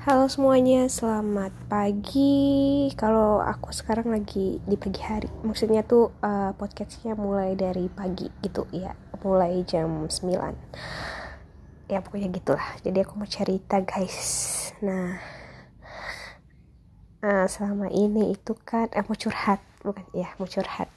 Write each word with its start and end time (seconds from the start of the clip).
Halo 0.00 0.32
semuanya, 0.32 0.88
selamat 0.88 1.52
pagi. 1.68 2.88
Kalau 2.96 3.44
aku 3.44 3.68
sekarang 3.68 4.08
lagi 4.08 4.56
di 4.64 4.72
pagi 4.80 4.96
hari, 5.04 5.28
maksudnya 5.44 5.84
tuh 5.84 6.16
uh, 6.24 6.56
podcastnya 6.56 7.12
mulai 7.12 7.52
dari 7.52 7.84
pagi 7.92 8.32
gitu 8.40 8.64
ya, 8.72 8.96
mulai 9.20 9.60
jam 9.68 10.08
9 10.08 11.92
Ya 11.92 12.00
pokoknya 12.00 12.32
gitulah. 12.32 12.80
Jadi 12.80 13.04
aku 13.04 13.20
mau 13.20 13.28
cerita 13.28 13.76
guys. 13.84 14.72
Nah, 14.80 15.20
uh, 17.20 17.44
selama 17.44 17.92
ini 17.92 18.32
itu 18.32 18.56
kan, 18.56 18.88
eh, 18.96 19.04
curhat 19.04 19.60
bukan? 19.84 20.08
Ya 20.16 20.32
mau 20.40 20.48
curhat. 20.48 20.88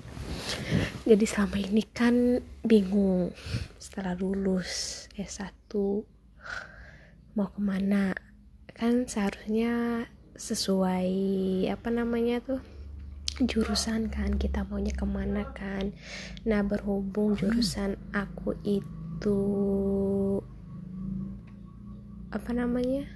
Jadi 1.03 1.27
selama 1.27 1.59
ini 1.59 1.83
kan 1.91 2.39
bingung 2.63 3.35
setelah 3.75 4.15
lulus 4.15 5.11
S1 5.19 5.75
mau 7.35 7.51
ke 7.51 7.59
mana 7.59 8.32
kan 8.83 9.07
seharusnya 9.07 10.03
sesuai 10.35 11.07
apa 11.71 11.87
namanya 11.87 12.43
tuh 12.43 12.59
jurusan 13.39 14.11
kan 14.11 14.35
kita 14.35 14.67
maunya 14.67 14.91
ke 14.91 15.07
mana 15.07 15.47
kan. 15.55 15.95
Nah 16.43 16.59
berhubung 16.67 17.39
jurusan 17.39 17.95
aku 18.11 18.59
itu 18.67 19.39
apa 22.27 22.51
namanya 22.51 23.07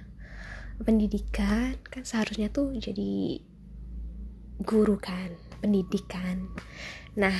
pendidikan 0.80 1.76
kan 1.84 2.00
seharusnya 2.00 2.48
tuh 2.48 2.72
jadi 2.72 3.44
guru 4.64 4.96
kan 4.96 5.36
pendidikan 5.60 6.48
nah 7.18 7.34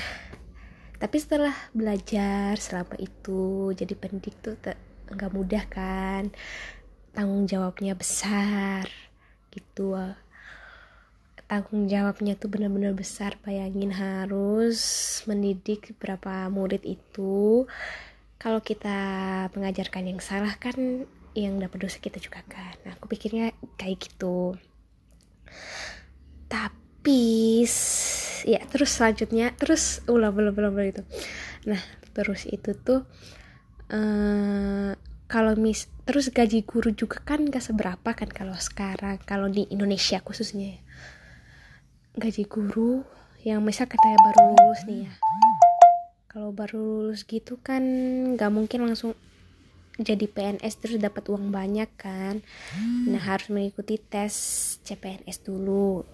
tapi 0.98 1.22
setelah 1.22 1.55
belajar 1.70 2.58
selama 2.58 2.98
itu 2.98 3.70
jadi 3.78 3.95
pendidik 3.95 4.34
tuh 4.42 4.58
nggak 5.14 5.30
mudah 5.30 5.64
kan 5.70 6.34
tanggung 7.12 7.45
jawabnya 7.48 7.93
besar 7.98 8.89
gitu 9.53 9.97
tanggung 11.48 11.89
jawabnya 11.89 12.37
tuh 12.37 12.53
benar-benar 12.53 12.92
besar 12.92 13.41
bayangin 13.41 13.89
harus 13.89 14.78
mendidik 15.25 15.97
berapa 15.97 16.53
murid 16.53 16.84
itu 16.84 17.65
kalau 18.37 18.61
kita 18.61 18.98
mengajarkan 19.56 20.12
yang 20.12 20.20
salah 20.20 20.53
kan 20.61 21.09
yang 21.33 21.56
dapat 21.56 21.89
dosa 21.89 21.98
kita 22.05 22.20
juga 22.20 22.45
kan 22.45 22.77
nah, 22.84 22.92
aku 23.00 23.09
pikirnya 23.17 23.56
kayak 23.81 23.97
gitu 23.97 24.61
tapi 26.53 27.65
ya 28.45 28.61
terus 28.69 28.93
selanjutnya 28.93 29.56
terus 29.56 30.05
ulah 30.05 30.28
belum 30.28 30.53
belum 30.53 30.77
itu 30.84 31.03
nah 31.65 31.81
terus 32.12 32.45
itu 32.45 32.77
tuh 32.77 33.09
uh, 33.89 34.93
kalau 35.29 35.53
mis 35.61 35.93
terus 36.09 36.33
gaji 36.33 36.65
guru 36.65 36.97
juga 36.97 37.21
kan 37.21 37.45
gak 37.45 37.61
seberapa 37.61 38.17
kan 38.17 38.33
kalau 38.33 38.57
sekarang 38.57 39.21
kalau 39.29 39.53
di 39.53 39.69
Indonesia 39.69 40.25
khususnya 40.25 40.73
ya. 40.73 40.81
gaji 42.17 42.48
guru 42.48 43.05
yang 43.45 43.61
misal 43.61 43.87
katanya 43.87 44.19
baru 44.25 44.56
lulus 44.56 44.83
nih 44.89 45.06
ya. 45.06 45.12
Kalau 46.33 46.51
baru 46.51 46.81
lulus 46.81 47.29
gitu 47.29 47.61
kan 47.61 47.84
gak 48.41 48.51
mungkin 48.51 48.89
langsung 48.89 49.12
jadi 50.01 50.25
PNS 50.25 50.75
terus 50.81 50.97
dapat 50.97 51.29
uang 51.29 51.53
banyak 51.53 51.93
kan. 52.01 52.41
Nah 53.05 53.21
harus 53.21 53.53
mengikuti 53.53 54.01
tes 54.01 54.33
CPNS 54.87 55.45
dulu. 55.45 56.06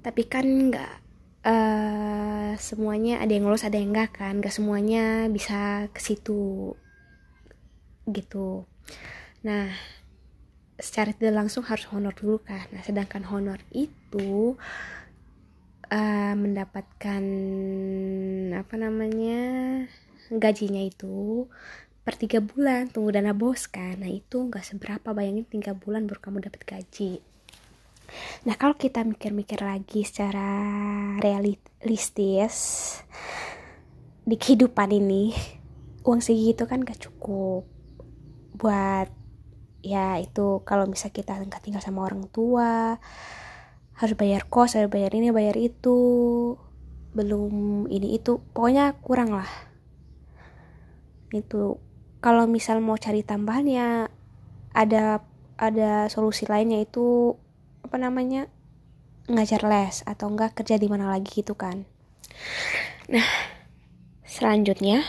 Tapi 0.00 0.22
kan 0.30 0.46
nggak 0.70 0.94
uh, 1.42 2.54
semuanya 2.56 3.18
ada 3.18 3.34
yang 3.34 3.50
lulus 3.50 3.66
ada 3.66 3.76
yang 3.76 3.90
enggak 3.92 4.16
kan. 4.16 4.38
Gak 4.38 4.54
semuanya 4.54 5.26
bisa 5.26 5.90
ke 5.90 5.98
situ 5.98 6.72
gitu. 8.08 8.66
Nah 9.46 9.70
secara 10.78 11.14
tidak 11.14 11.46
langsung 11.46 11.62
harus 11.66 11.86
honor 11.94 12.14
dulu 12.16 12.42
kan. 12.42 12.66
Nah 12.74 12.82
sedangkan 12.82 13.22
honor 13.28 13.62
itu 13.70 14.58
uh, 15.92 16.34
mendapatkan 16.34 17.22
apa 18.56 18.74
namanya 18.74 19.42
gajinya 20.32 20.82
itu 20.82 21.46
per 22.02 22.18
tiga 22.18 22.42
bulan. 22.42 22.90
Tunggu 22.90 23.14
dana 23.14 23.30
bos 23.30 23.70
kan. 23.70 24.02
Nah 24.02 24.10
itu 24.10 24.42
nggak 24.50 24.66
seberapa. 24.66 25.14
Bayangin 25.14 25.46
tiga 25.46 25.76
bulan 25.78 26.10
baru 26.10 26.18
kamu 26.18 26.38
dapat 26.50 26.62
gaji. 26.66 27.22
Nah 28.44 28.58
kalau 28.60 28.76
kita 28.76 29.06
mikir-mikir 29.06 29.62
lagi 29.62 30.04
secara 30.04 30.60
realistis 31.22 32.56
di 34.22 34.36
kehidupan 34.38 34.90
ini 34.92 35.32
uang 36.04 36.20
segitu 36.22 36.68
kan 36.68 36.84
gak 36.84 37.00
cukup 37.08 37.71
buat 38.56 39.08
ya 39.82 40.16
itu 40.22 40.62
kalau 40.62 40.86
misal 40.86 41.10
kita 41.10 41.34
nggak 41.42 41.62
tinggal 41.62 41.82
sama 41.82 42.06
orang 42.06 42.30
tua 42.30 43.02
harus 43.98 44.14
bayar 44.14 44.46
kos 44.46 44.78
harus 44.78 44.88
bayar 44.88 45.10
ini 45.14 45.34
bayar 45.34 45.58
itu 45.58 45.98
belum 47.12 47.86
ini 47.92 48.16
itu 48.16 48.40
pokoknya 48.56 48.96
kurang 49.04 49.36
lah. 49.36 49.48
Itu 51.28 51.78
kalau 52.24 52.48
misal 52.48 52.80
mau 52.80 52.96
cari 52.96 53.20
tambahannya 53.20 54.08
ada 54.72 55.20
ada 55.60 56.08
solusi 56.08 56.48
lainnya 56.48 56.80
itu 56.80 57.36
apa 57.84 58.00
namanya 58.00 58.48
ngajar 59.28 59.62
les 59.68 60.02
atau 60.08 60.32
enggak 60.32 60.56
kerja 60.56 60.80
di 60.80 60.88
mana 60.88 61.12
lagi 61.12 61.44
gitu 61.44 61.52
kan. 61.52 61.84
Nah 63.12 63.28
selanjutnya 64.24 65.04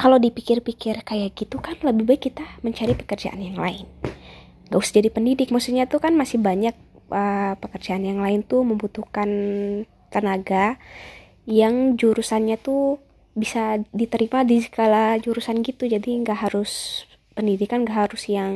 kalau 0.00 0.16
dipikir-pikir 0.16 1.04
kayak 1.04 1.36
gitu 1.36 1.60
kan 1.60 1.76
lebih 1.84 2.08
baik 2.08 2.32
kita 2.32 2.48
mencari 2.64 2.96
pekerjaan 2.96 3.36
yang 3.36 3.60
lain. 3.60 3.84
Gak 4.72 4.80
usah 4.80 4.96
jadi 4.96 5.12
pendidik. 5.12 5.52
Maksudnya 5.52 5.84
tuh 5.84 6.00
kan 6.00 6.16
masih 6.16 6.40
banyak 6.40 6.72
uh, 7.12 7.52
pekerjaan 7.60 8.08
yang 8.08 8.24
lain 8.24 8.40
tuh 8.40 8.64
membutuhkan 8.64 9.28
tenaga 10.08 10.80
yang 11.44 12.00
jurusannya 12.00 12.56
tuh 12.56 12.96
bisa 13.36 13.84
diterima 13.92 14.40
di 14.40 14.64
skala 14.64 15.20
jurusan 15.20 15.60
gitu. 15.60 15.84
Jadi 15.84 16.24
nggak 16.24 16.48
harus 16.48 17.04
pendidikan 17.36 17.84
nggak 17.84 18.08
harus 18.08 18.24
yang 18.24 18.52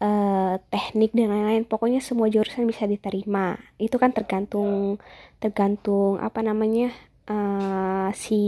uh, 0.00 0.56
teknik 0.72 1.12
dan 1.12 1.36
lain-lain. 1.36 1.68
Pokoknya 1.68 2.00
semua 2.00 2.32
jurusan 2.32 2.64
bisa 2.64 2.88
diterima. 2.88 3.60
Itu 3.76 4.00
kan 4.00 4.16
tergantung 4.16 4.96
tergantung 5.36 6.16
apa 6.16 6.40
namanya 6.40 6.96
uh, 7.28 8.08
si 8.16 8.40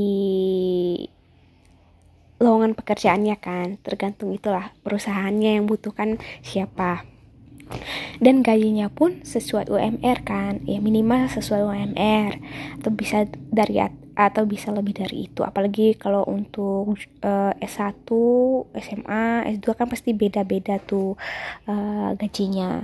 lowongan 2.41 2.73
pekerjaannya 2.73 3.37
kan. 3.39 3.77
Tergantung 3.85 4.33
itulah 4.33 4.73
perusahaannya 4.83 5.61
yang 5.61 5.69
butuhkan 5.69 6.17
siapa. 6.41 7.05
Dan 8.19 8.43
gajinya 8.43 8.91
pun 8.91 9.23
sesuai 9.23 9.71
UMR 9.71 10.19
kan. 10.27 10.65
Ya 10.67 10.83
minimal 10.83 11.31
sesuai 11.31 11.63
UMR 11.63 12.33
atau 12.83 12.91
bisa 12.91 13.31
dari 13.53 13.79
atau 14.19 14.43
bisa 14.49 14.75
lebih 14.75 14.99
dari 14.99 15.31
itu. 15.31 15.47
Apalagi 15.47 15.95
kalau 15.95 16.27
untuk 16.27 16.99
uh, 17.23 17.55
S1 17.63 18.09
SMA 18.83 19.25
S2 19.55 19.67
kan 19.79 19.87
pasti 19.87 20.11
beda-beda 20.17 20.83
tuh 20.83 21.15
uh, 21.71 22.11
gajinya. 22.19 22.83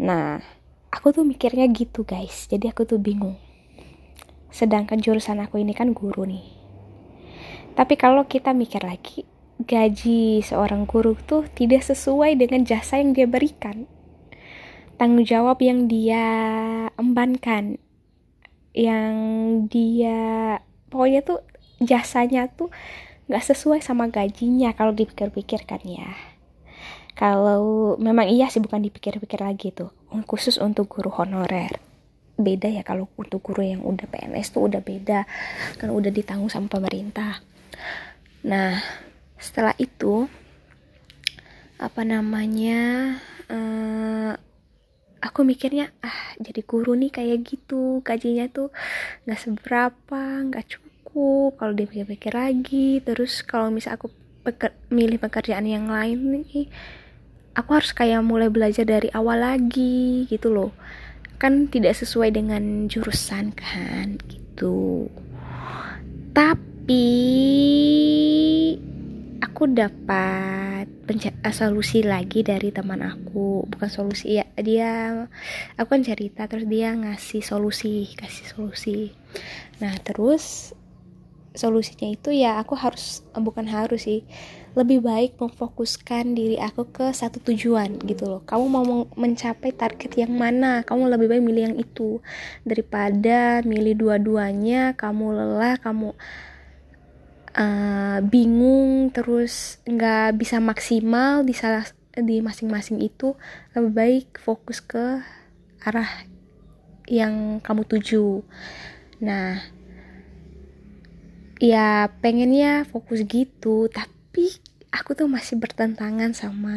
Nah 0.00 0.40
aku 0.88 1.12
tuh 1.12 1.26
mikirnya 1.28 1.68
gitu 1.68 2.08
guys. 2.08 2.48
Jadi 2.48 2.72
aku 2.72 2.88
tuh 2.88 2.96
bingung. 2.96 3.36
Sedangkan 4.48 5.02
jurusan 5.02 5.42
aku 5.42 5.60
ini 5.60 5.74
kan 5.74 5.92
guru 5.92 6.24
nih 6.24 6.63
tapi 7.74 7.98
kalau 7.98 8.22
kita 8.30 8.54
mikir 8.54 8.86
lagi, 8.86 9.26
gaji 9.58 10.42
seorang 10.46 10.86
guru 10.86 11.18
tuh 11.18 11.46
tidak 11.50 11.82
sesuai 11.82 12.38
dengan 12.38 12.62
jasa 12.62 13.02
yang 13.02 13.14
dia 13.14 13.26
berikan. 13.26 13.90
Tanggung 14.94 15.26
jawab 15.26 15.58
yang 15.58 15.90
dia 15.90 16.22
embankan, 16.94 17.82
yang 18.70 19.14
dia 19.66 20.58
pokoknya 20.86 21.26
tuh 21.26 21.42
jasanya 21.82 22.46
tuh 22.54 22.70
nggak 23.26 23.42
sesuai 23.42 23.82
sama 23.82 24.06
gajinya 24.06 24.70
kalau 24.78 24.94
dipikir-pikirkan 24.94 25.82
ya. 25.82 26.14
Kalau 27.18 27.94
memang 27.98 28.30
iya 28.30 28.50
sih 28.50 28.62
bukan 28.62 28.82
dipikir-pikir 28.86 29.42
lagi 29.42 29.74
tuh, 29.74 29.90
khusus 30.30 30.58
untuk 30.62 30.90
guru 30.90 31.10
honorer 31.10 31.94
beda 32.34 32.66
ya 32.66 32.82
kalau 32.82 33.06
untuk 33.14 33.46
guru 33.46 33.62
yang 33.62 33.82
udah 33.86 34.10
PNS 34.10 34.58
tuh 34.58 34.66
udah 34.66 34.82
beda 34.82 35.22
kan 35.78 35.86
udah 35.86 36.10
ditanggung 36.10 36.50
sama 36.50 36.66
pemerintah 36.66 37.38
Nah, 38.44 38.80
setelah 39.40 39.74
itu 39.80 40.28
apa 41.78 42.02
namanya? 42.04 43.16
Uh, 43.48 44.32
aku 45.24 45.40
mikirnya 45.40 45.88
ah 46.04 46.36
jadi 46.36 46.60
guru 46.60 46.92
nih 47.00 47.08
kayak 47.08 47.48
gitu 47.48 48.04
gajinya 48.04 48.44
tuh 48.52 48.68
nggak 49.24 49.40
seberapa 49.40 50.22
nggak 50.52 50.68
cukup 50.68 51.56
kalau 51.56 51.72
dipikir-pikir 51.72 52.36
lagi 52.36 53.00
terus 53.00 53.40
kalau 53.40 53.72
misal 53.72 53.96
aku 53.96 54.12
peker, 54.44 54.76
milih 54.92 55.16
pekerjaan 55.16 55.64
yang 55.64 55.88
lain 55.88 56.44
nih 56.44 56.68
aku 57.56 57.70
harus 57.72 57.96
kayak 57.96 58.20
mulai 58.20 58.52
belajar 58.52 58.84
dari 58.84 59.08
awal 59.16 59.40
lagi 59.40 60.28
gitu 60.28 60.52
loh 60.52 60.76
kan 61.40 61.72
tidak 61.72 61.96
sesuai 61.96 62.28
dengan 62.28 62.84
jurusan 62.84 63.56
kan 63.56 64.20
gitu 64.28 65.08
tapi 66.36 66.73
aku 69.40 69.64
dapat 69.72 70.84
solusi 71.48 72.04
lagi 72.04 72.44
dari 72.44 72.68
teman 72.68 73.00
aku. 73.00 73.64
Bukan 73.64 73.88
solusi 73.88 74.36
ya 74.36 74.44
dia 74.60 75.24
aku 75.80 75.96
kan 75.96 76.04
cerita 76.04 76.44
terus 76.44 76.68
dia 76.68 76.92
ngasih 76.92 77.40
solusi 77.40 78.12
kasih 78.12 78.46
solusi. 78.52 79.16
Nah 79.80 79.96
terus 80.04 80.76
solusinya 81.56 82.12
itu 82.12 82.36
ya 82.36 82.60
aku 82.60 82.76
harus 82.76 83.24
bukan 83.32 83.64
harus 83.64 84.04
sih 84.04 84.20
lebih 84.76 85.06
baik 85.06 85.40
memfokuskan 85.40 86.36
diri 86.36 86.60
aku 86.60 86.92
ke 86.92 87.16
satu 87.16 87.40
tujuan 87.48 87.96
gitu 88.04 88.28
loh. 88.28 88.40
Kamu 88.44 88.64
mau 88.68 88.84
mencapai 89.16 89.72
target 89.72 90.20
yang 90.20 90.36
mana? 90.36 90.84
Kamu 90.84 91.08
lebih 91.08 91.32
baik 91.32 91.40
milih 91.48 91.62
yang 91.72 91.76
itu. 91.80 92.20
Daripada 92.60 93.64
milih 93.64 93.96
dua-duanya 93.96 94.92
kamu 95.00 95.32
lelah 95.32 95.80
kamu 95.80 96.12
uh, 97.54 98.18
bingung 98.26 99.10
terus 99.14 99.78
nggak 99.86 100.38
bisa 100.38 100.58
maksimal 100.58 101.46
di 101.46 101.54
salah 101.54 101.86
di 102.14 102.38
masing-masing 102.38 103.02
itu 103.02 103.34
lebih 103.74 103.92
baik 103.94 104.26
fokus 104.38 104.78
ke 104.78 105.22
arah 105.82 106.10
yang 107.10 107.58
kamu 107.58 107.82
tuju. 107.86 108.42
Nah 109.22 109.58
ya 111.62 112.10
pengennya 112.20 112.86
fokus 112.86 113.24
gitu 113.26 113.86
tapi 113.90 114.50
aku 114.94 115.18
tuh 115.18 115.26
masih 115.26 115.58
bertentangan 115.58 116.30
sama 116.34 116.76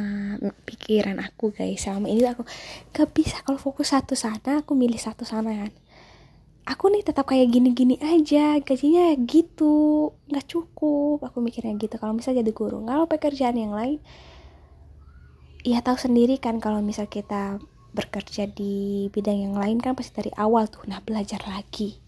pikiran 0.65 1.21
aku 1.21 1.53
guys. 1.53 1.85
Sama 1.85 2.09
ini 2.09 2.25
aku 2.25 2.41
gak 2.94 3.13
bisa 3.13 3.45
kalau 3.45 3.62
fokus 3.62 3.94
satu 3.94 4.18
sana 4.18 4.65
aku 4.65 4.73
milih 4.73 4.97
satu 4.97 5.21
sana 5.21 5.53
kan 5.53 5.71
aku 6.67 6.91
nih 6.91 7.07
tetap 7.07 7.23
kayak 7.31 7.47
gini-gini 7.47 7.95
aja 8.03 8.59
gajinya 8.59 9.15
gitu 9.23 10.11
nggak 10.27 10.45
cukup. 10.51 11.23
Aku 11.23 11.39
mikirnya 11.39 11.73
gitu 11.79 11.95
kalau 11.95 12.19
misal 12.19 12.35
jadi 12.35 12.51
guru 12.51 12.83
kalau 12.83 13.07
pekerjaan 13.07 13.55
yang 13.55 13.71
lain. 13.71 14.03
Ya 15.63 15.79
tahu 15.79 15.95
sendiri 15.95 16.35
kan 16.37 16.59
kalau 16.59 16.83
misal 16.83 17.07
kita 17.07 17.63
bekerja 17.95 18.45
di 18.51 19.07
bidang 19.09 19.49
yang 19.49 19.55
lain 19.57 19.79
kan 19.79 19.95
pasti 19.95 20.13
dari 20.19 20.31
awal 20.35 20.67
tuh 20.67 20.83
nah 20.85 20.99
belajar 20.99 21.39
lagi. 21.47 22.03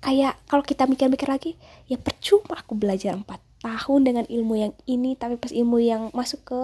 Kayak 0.00 0.40
kalau 0.48 0.64
kita 0.64 0.88
mikir-mikir 0.88 1.28
lagi 1.28 1.60
ya 1.84 2.00
percuma 2.00 2.56
aku 2.56 2.72
belajar 2.72 3.20
4 3.20 3.28
tahun 3.60 4.00
dengan 4.00 4.24
ilmu 4.24 4.54
yang 4.56 4.72
ini 4.88 5.12
tapi 5.12 5.36
pas 5.36 5.52
ilmu 5.52 5.76
yang 5.76 6.08
masuk 6.16 6.40
ke 6.40 6.60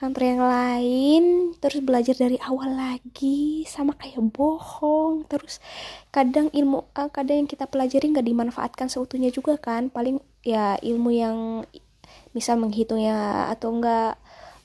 kantor 0.00 0.22
yang 0.24 0.40
lain 0.40 1.24
terus 1.60 1.84
belajar 1.84 2.16
dari 2.16 2.40
awal 2.40 2.72
lagi 2.72 3.68
sama 3.68 3.92
kayak 4.00 4.16
bohong. 4.32 5.28
Terus 5.28 5.60
kadang 6.08 6.48
ilmu 6.48 6.88
uh, 6.96 7.12
kadang 7.12 7.44
yang 7.44 7.48
kita 7.50 7.68
pelajari 7.68 8.08
nggak 8.08 8.24
dimanfaatkan 8.24 8.88
seutuhnya 8.88 9.28
juga 9.28 9.60
kan. 9.60 9.92
Paling 9.92 10.16
ya 10.40 10.80
ilmu 10.80 11.10
yang 11.12 11.36
misal 12.32 12.56
menghitungnya 12.56 13.52
atau 13.52 13.68
enggak 13.76 14.16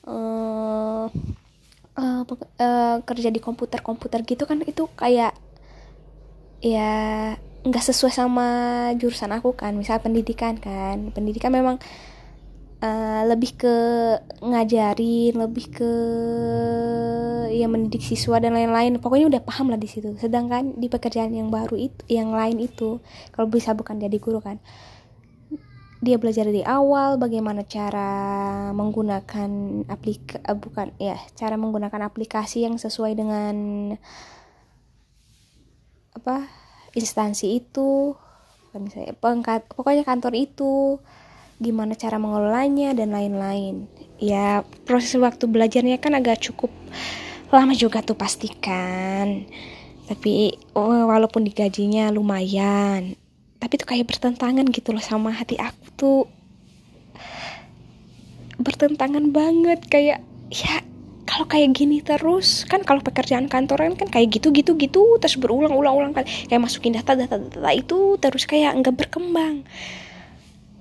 uh, 0.08 1.04
uh, 2.00 2.22
uh, 2.56 2.96
kerja 3.04 3.28
di 3.28 3.40
komputer 3.44 3.84
komputer 3.84 4.24
gitu 4.24 4.48
kan 4.48 4.64
itu 4.64 4.88
kayak 4.96 5.36
ya 6.64 7.36
nggak 7.60 7.84
sesuai 7.84 8.14
sama 8.14 8.48
jurusan 8.96 9.36
aku 9.36 9.52
kan. 9.52 9.76
Misal 9.76 10.00
pendidikan 10.00 10.56
kan. 10.56 11.12
Pendidikan 11.12 11.52
memang 11.52 11.76
uh, 12.82 13.22
lebih 13.28 13.52
ke 13.56 13.76
ngajarin 14.42 15.32
lebih 15.36 15.66
ke 15.72 15.92
ya 17.52 17.66
mendidik 17.70 18.02
siswa 18.04 18.40
dan 18.42 18.56
lain-lain. 18.56 18.98
Pokoknya 19.00 19.28
udah 19.30 19.42
paham 19.44 19.72
lah 19.72 19.80
di 19.80 19.88
situ. 19.88 20.16
Sedangkan 20.18 20.76
di 20.76 20.90
pekerjaan 20.90 21.32
yang 21.32 21.48
baru 21.48 21.76
itu 21.76 22.00
yang 22.10 22.32
lain 22.32 22.60
itu 22.60 23.00
kalau 23.32 23.48
bisa 23.48 23.72
bukan 23.72 24.00
jadi 24.00 24.16
guru 24.20 24.42
kan 24.42 24.60
dia 25.96 26.20
belajar 26.20 26.44
dari 26.44 26.60
awal 26.60 27.16
bagaimana 27.16 27.64
cara 27.64 28.12
menggunakan 28.76 29.82
aplik 29.88 30.36
uh, 30.44 30.52
bukan 30.52 30.92
ya 31.00 31.16
cara 31.32 31.56
menggunakan 31.56 32.04
aplikasi 32.04 32.68
yang 32.68 32.76
sesuai 32.76 33.16
dengan 33.16 33.56
apa 36.12 36.46
instansi 36.92 37.60
itu 37.60 38.12
misalnya 38.76 39.16
pengkat, 39.16 39.64
pokoknya 39.72 40.04
kantor 40.04 40.36
itu 40.36 41.00
gimana 41.60 41.96
cara 41.96 42.16
mengelolanya 42.20 42.92
dan 42.92 43.12
lain-lain. 43.12 43.88
Ya 44.16 44.64
proses 44.84 45.16
waktu 45.20 45.48
belajarnya 45.48 46.00
kan 46.00 46.16
agak 46.16 46.40
cukup 46.40 46.72
lama 47.52 47.72
juga 47.76 48.00
tuh 48.00 48.16
pastikan. 48.16 49.44
Tapi 50.06 50.56
oh, 50.76 51.10
walaupun 51.10 51.42
digajinya 51.42 52.08
lumayan 52.14 53.18
tapi 53.56 53.80
itu 53.80 53.86
kayak 53.88 54.06
bertentangan 54.06 54.66
gitu 54.68 54.92
loh 54.92 55.02
sama 55.02 55.32
hati 55.32 55.56
aku 55.56 55.86
tuh. 55.96 56.22
Bertentangan 58.60 59.32
banget 59.32 59.80
kayak 59.90 60.22
ya 60.48 60.80
kalau 61.26 61.50
kayak 61.50 61.74
gini 61.74 62.00
terus 62.00 62.62
kan 62.70 62.86
kalau 62.86 63.02
pekerjaan 63.02 63.50
kantoran 63.50 63.98
kan 63.98 64.06
kayak 64.06 64.38
gitu 64.38 64.54
gitu 64.54 64.78
gitu 64.78 65.18
terus 65.18 65.34
berulang-ulang-ulang 65.36 66.14
kan 66.14 66.24
kayak 66.24 66.62
masukin 66.62 66.94
data 66.94 67.18
data 67.18 67.36
data 67.36 67.72
itu 67.74 68.14
terus 68.22 68.46
kayak 68.46 68.78
nggak 68.78 68.94
berkembang 68.94 69.66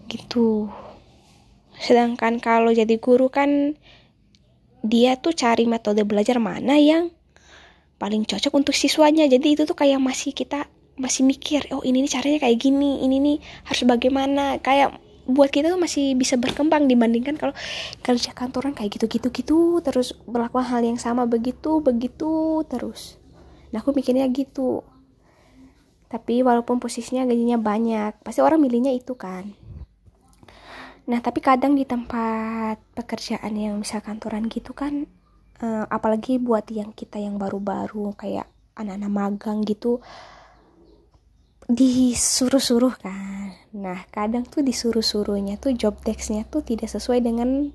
gitu. 0.08 0.70
Sedangkan 1.80 2.40
kalau 2.40 2.72
jadi 2.72 2.96
guru 3.00 3.28
kan 3.28 3.76
dia 4.86 5.18
tuh 5.18 5.34
cari 5.34 5.66
metode 5.66 6.06
belajar 6.06 6.38
mana 6.40 6.78
yang 6.78 7.12
paling 7.98 8.24
cocok 8.24 8.54
untuk 8.56 8.76
siswanya. 8.78 9.28
Jadi 9.28 9.58
itu 9.58 9.64
tuh 9.68 9.76
kayak 9.76 10.00
masih 10.00 10.32
kita 10.32 10.70
masih 10.96 11.28
mikir 11.28 11.68
oh 11.76 11.84
ini 11.84 12.08
nih 12.08 12.12
caranya 12.12 12.40
kayak 12.40 12.56
gini 12.56 13.04
ini 13.04 13.18
nih 13.20 13.38
harus 13.68 13.84
bagaimana? 13.84 14.62
Kayak 14.64 14.96
buat 15.26 15.50
kita 15.50 15.74
tuh 15.74 15.82
masih 15.82 16.14
bisa 16.14 16.38
berkembang 16.38 16.86
dibandingkan 16.86 17.34
kalau 17.36 17.52
kerja 18.06 18.30
kantoran 18.38 18.78
kayak 18.78 18.94
gitu-gitu 18.94 19.34
gitu 19.34 19.60
terus 19.82 20.14
berlaku 20.30 20.62
hal 20.62 20.86
yang 20.86 21.02
sama 21.02 21.26
begitu 21.26 21.82
begitu 21.82 22.62
terus. 22.70 23.18
Nah 23.74 23.82
aku 23.82 23.92
mikirnya 23.92 24.30
gitu. 24.30 24.86
Tapi 26.06 26.46
walaupun 26.46 26.78
posisinya 26.78 27.26
gajinya 27.26 27.58
banyak 27.58 28.22
pasti 28.22 28.40
orang 28.46 28.62
milihnya 28.62 28.94
itu 28.94 29.18
kan 29.18 29.65
nah 31.06 31.22
tapi 31.22 31.40
kadang 31.42 31.78
di 31.78 31.86
tempat 31.86 32.82
pekerjaan 32.98 33.54
yang 33.54 33.78
misal 33.78 34.02
kantoran 34.02 34.50
gitu 34.50 34.74
kan 34.74 35.06
uh, 35.62 35.86
apalagi 35.88 36.42
buat 36.42 36.66
yang 36.74 36.92
kita 36.92 37.22
yang 37.22 37.38
baru-baru 37.38 38.12
kayak 38.18 38.50
anak-anak 38.76 39.12
magang 39.12 39.64
gitu 39.64 40.04
disuruh-suruh 41.66 42.94
kan. 43.02 43.58
Nah 43.74 44.06
kadang 44.14 44.46
tuh 44.46 44.62
disuruh-suruhnya 44.62 45.58
tuh 45.58 45.74
job 45.74 45.98
desknya 46.06 46.46
tuh 46.46 46.62
tidak 46.62 46.94
sesuai 46.94 47.26
dengan 47.26 47.74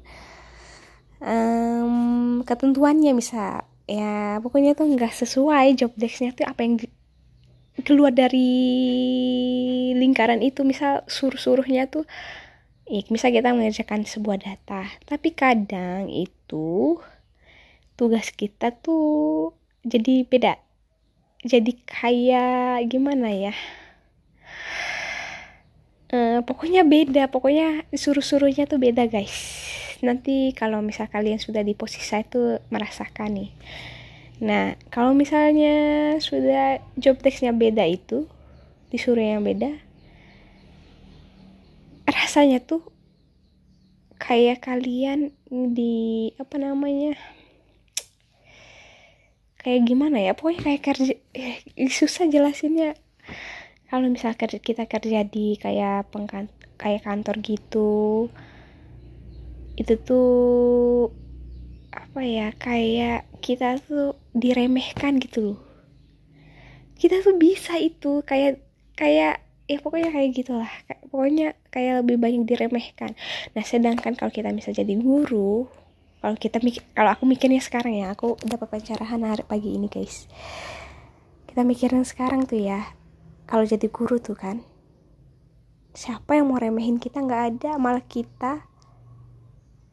um, 1.19 2.47
ketentuannya 2.47 3.11
misal 3.19 3.67
ya 3.91 4.39
pokoknya 4.39 4.79
tuh 4.79 4.87
nggak 4.87 5.11
sesuai 5.11 5.75
job 5.75 5.91
desknya 5.99 6.31
tuh 6.31 6.47
apa 6.47 6.61
yang 6.63 6.79
keluar 7.83 8.15
dari 8.15 8.53
lingkaran 9.99 10.39
itu. 10.39 10.63
Misal 10.63 11.03
suruh-suruhnya 11.11 11.91
tuh 11.91 12.07
misal 13.11 13.31
kita 13.31 13.55
mengerjakan 13.55 14.03
sebuah 14.03 14.43
data 14.43 14.91
tapi 15.07 15.31
kadang 15.31 16.11
itu 16.11 16.99
tugas 18.01 18.33
kita 18.33 18.73
tuh 18.73 19.53
jadi 19.85 20.25
beda. 20.25 20.57
Jadi 21.45 21.73
kayak 21.85 22.89
gimana 22.89 23.29
ya? 23.33 23.55
Uh, 26.11 26.43
pokoknya 26.43 26.83
beda 26.83 27.31
pokoknya 27.31 27.87
suruh-suruhnya 27.93 28.65
tuh 28.65 28.81
beda 28.81 29.05
guys. 29.05 29.61
Nanti 30.01 30.57
kalau 30.57 30.81
misal 30.81 31.13
kalian 31.13 31.37
sudah 31.37 31.61
di 31.61 31.77
posisi 31.77 32.09
saya 32.09 32.25
tuh 32.25 32.61
merasakan 32.73 33.37
nih. 33.37 33.51
Nah 34.41 34.81
kalau 34.89 35.13
misalnya 35.13 36.17
sudah 36.25 36.81
job 36.97 37.21
textnya 37.21 37.53
beda 37.53 37.85
itu 37.85 38.25
disuruh 38.89 39.23
yang 39.23 39.45
beda 39.45 39.77
rasanya 42.11 42.61
tuh 42.63 42.83
kayak 44.21 44.61
kalian 44.61 45.33
di 45.49 46.31
apa 46.37 46.61
namanya 46.61 47.17
kayak 49.61 49.89
gimana 49.89 50.21
ya? 50.21 50.33
Pokoknya 50.37 50.61
kayak 50.65 50.83
kerja 50.85 51.15
eh, 51.37 51.61
susah 51.89 52.29
jelasinnya. 52.29 52.97
Kalau 53.91 54.07
misal 54.07 54.39
kita 54.39 54.87
kerja 54.87 55.27
di 55.27 55.59
kayak 55.59 56.15
pengkan 56.15 56.47
kayak 56.79 57.05
kantor 57.05 57.43
gitu 57.45 58.31
itu 59.77 59.95
tuh 60.01 61.09
apa 61.91 62.21
ya 62.23 62.53
kayak 62.55 63.27
kita 63.41 63.81
tuh 63.83 64.15
diremehkan 64.37 65.17
gitu 65.19 65.55
loh. 65.55 65.61
Kita 67.01 67.25
tuh 67.25 67.35
bisa 67.41 67.81
itu 67.81 68.21
kayak 68.23 68.61
kayak 68.95 69.41
ya 69.71 69.79
pokoknya 69.79 70.11
kayak 70.11 70.31
gitulah. 70.35 70.73
Pokoknya 71.15 71.55
kayak 71.71 72.03
lebih 72.03 72.19
banyak 72.19 72.43
diremehkan. 72.43 73.15
Nah 73.55 73.63
sedangkan 73.63 74.19
kalau 74.19 74.35
kita 74.35 74.51
bisa 74.51 74.75
jadi 74.75 74.99
guru 74.99 75.71
kalau 76.21 76.37
kita 76.37 76.61
mikir 76.61 76.85
kalau 76.93 77.17
aku 77.17 77.25
mikirnya 77.25 77.65
sekarang 77.65 77.97
ya 77.97 78.13
aku 78.13 78.37
dapat 78.45 78.69
pencerahan 78.69 79.23
hari 79.25 79.47
pagi 79.47 79.73
ini 79.73 79.89
guys. 79.89 80.29
Kita 81.49 81.63
mikirin 81.63 82.05
sekarang 82.05 82.45
tuh 82.45 82.61
ya 82.61 82.93
kalau 83.47 83.63
jadi 83.65 83.87
guru 83.89 84.19
tuh 84.19 84.37
kan 84.37 84.61
siapa 85.95 86.39
yang 86.39 86.51
mau 86.51 86.59
remehin 86.59 86.99
kita? 86.99 87.23
Nggak 87.25 87.43
ada 87.55 87.71
malah 87.81 88.05
kita 88.05 88.70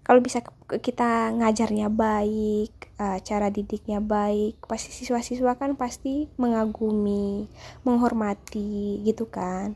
kalau 0.07 0.23
bisa 0.23 0.39
kita 0.79 1.35
ngajarnya 1.35 1.91
baik 1.91 2.95
uh, 2.95 3.19
cara 3.19 3.51
didiknya 3.51 3.99
baik 3.99 4.63
pasti 4.63 4.95
siswa-siswa 4.95 5.59
kan 5.59 5.75
pasti 5.75 6.31
mengagumi 6.39 7.51
menghormati 7.83 9.03
gitu 9.03 9.27
kan. 9.27 9.75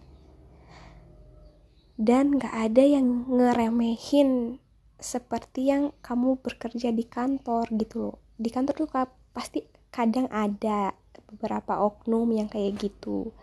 Dan 1.99 2.39
gak 2.39 2.55
ada 2.55 2.79
yang 2.79 3.27
ngeremehin 3.27 4.57
seperti 4.95 5.67
yang 5.67 5.91
kamu 5.99 6.39
bekerja 6.39 6.95
di 6.95 7.03
kantor 7.03 7.67
gitu 7.75 7.95
loh. 7.99 8.17
Di 8.39 8.47
kantor 8.47 8.87
tuh 8.87 8.89
pasti 9.35 9.67
kadang 9.91 10.31
ada 10.31 10.95
beberapa 11.27 11.83
oknum 11.83 12.31
yang 12.31 12.47
kayak 12.47 12.79
gitu. 12.79 13.35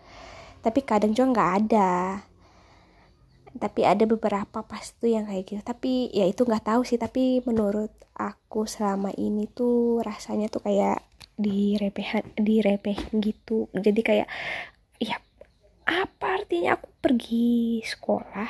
Tapi 0.65 0.81
kadang 0.81 1.13
juga 1.13 1.37
nggak 1.37 1.51
ada 1.63 1.89
tapi 3.59 3.83
ada 3.83 4.07
beberapa 4.07 4.63
pasti 4.63 5.13
yang 5.13 5.27
kayak 5.27 5.43
gitu. 5.45 5.61
Tapi 5.61 6.09
ya 6.15 6.25
itu 6.25 6.47
nggak 6.47 6.65
tahu 6.65 6.81
sih. 6.87 6.95
Tapi 6.95 7.43
menurut 7.43 7.91
aku 8.15 8.63
selama 8.63 9.11
ini 9.19 9.45
tuh 9.51 9.99
rasanya 9.99 10.47
tuh 10.47 10.63
kayak 10.63 11.03
direpehan 11.35 12.23
direpehin 12.39 13.19
gitu. 13.19 13.67
Jadi 13.75 14.01
kayak 14.01 14.27
ya 15.03 15.19
apa 15.83 16.43
artinya 16.43 16.79
aku 16.79 16.89
pergi 17.03 17.83
sekolah 17.83 18.49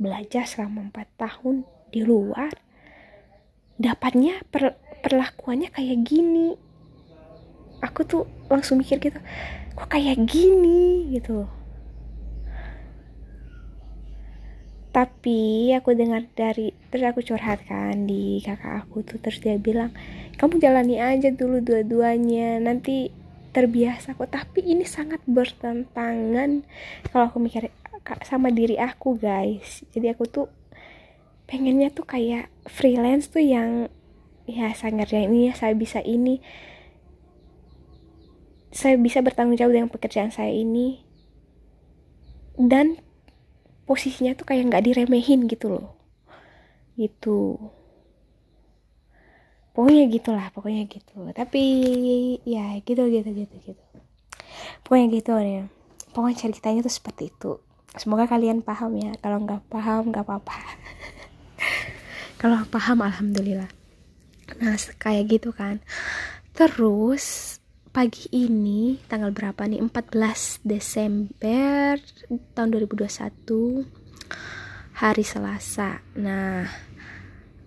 belajar 0.00 0.48
selama 0.48 0.88
empat 0.88 1.08
tahun 1.16 1.68
di 1.92 2.04
luar 2.04 2.52
dapatnya 3.76 4.40
per, 4.48 4.80
perlakuannya 5.04 5.68
kayak 5.72 6.00
gini. 6.04 6.56
Aku 7.84 8.08
tuh 8.08 8.24
langsung 8.48 8.80
mikir 8.80 8.96
gitu 8.98 9.20
kok 9.76 9.88
kayak 9.92 10.16
gini? 10.24 11.12
Gitu 11.12 11.55
tapi 14.96 15.76
aku 15.76 15.92
dengar 15.92 16.24
dari 16.32 16.72
terus 16.88 17.04
aku 17.04 17.20
curhatkan 17.20 18.08
di 18.08 18.40
kakak 18.40 18.88
aku 18.88 19.04
tuh 19.04 19.20
terus 19.20 19.44
dia 19.44 19.60
bilang 19.60 19.92
kamu 20.40 20.56
jalani 20.56 20.96
aja 20.96 21.28
dulu 21.28 21.60
dua-duanya 21.60 22.56
nanti 22.64 23.12
terbiasa 23.56 24.12
kok. 24.12 24.28
Tapi 24.28 24.60
ini 24.68 24.84
sangat 24.84 25.24
bertentangan 25.24 26.60
kalau 27.08 27.32
aku 27.32 27.40
mikir 27.40 27.72
sama 28.28 28.52
diri 28.52 28.76
aku 28.76 29.16
guys. 29.16 29.80
Jadi 29.96 30.12
aku 30.12 30.28
tuh 30.28 30.46
pengennya 31.48 31.88
tuh 31.88 32.04
kayak 32.04 32.52
freelance 32.68 33.32
tuh 33.32 33.40
yang 33.40 33.88
ya 34.44 34.76
saya 34.76 34.92
ngerjain 34.92 35.32
ini 35.32 35.48
ya 35.48 35.54
saya 35.56 35.72
bisa 35.72 36.04
ini. 36.04 36.44
Saya 38.76 39.00
bisa 39.00 39.24
bertanggung 39.24 39.56
jawab 39.56 39.72
dengan 39.72 39.88
pekerjaan 39.88 40.28
saya 40.28 40.52
ini. 40.52 41.00
Dan 42.60 43.00
posisinya 43.86 44.34
tuh 44.34 44.46
kayak 44.50 44.68
nggak 44.68 44.84
diremehin 44.84 45.46
gitu 45.46 45.72
loh. 45.72 45.94
Gitu. 46.98 47.56
Pokoknya 49.72 50.04
gitulah 50.10 50.46
pokoknya 50.52 50.84
gitu. 50.90 51.30
Tapi 51.32 51.62
ya 52.42 52.76
gitu 52.82 53.02
gitu 53.08 53.28
gitu 53.32 53.54
gitu. 53.62 53.84
Pokoknya 54.82 55.06
gitu 55.14 55.32
ya 55.38 55.64
pokoknya 56.16 56.48
ceritanya 56.48 56.80
tuh 56.80 56.94
seperti 56.96 57.28
itu. 57.28 57.60
Semoga 57.92 58.24
kalian 58.24 58.64
paham 58.64 58.96
ya. 58.96 59.12
Kalau 59.20 59.44
nggak 59.44 59.68
paham 59.68 60.08
nggak 60.08 60.24
apa-apa. 60.24 60.56
Kalau 62.40 62.64
paham 62.72 63.04
alhamdulillah. 63.04 63.68
Nah 64.64 64.80
kayak 64.96 65.28
gitu 65.28 65.52
kan. 65.52 65.84
Terus 66.56 67.55
pagi 67.96 68.28
ini 68.36 69.00
tanggal 69.08 69.32
berapa 69.32 69.64
nih? 69.64 69.80
14 69.80 70.68
Desember 70.68 71.96
tahun 72.52 72.68
2021 72.76 73.88
hari 75.00 75.24
Selasa. 75.24 76.04
Nah 76.20 76.68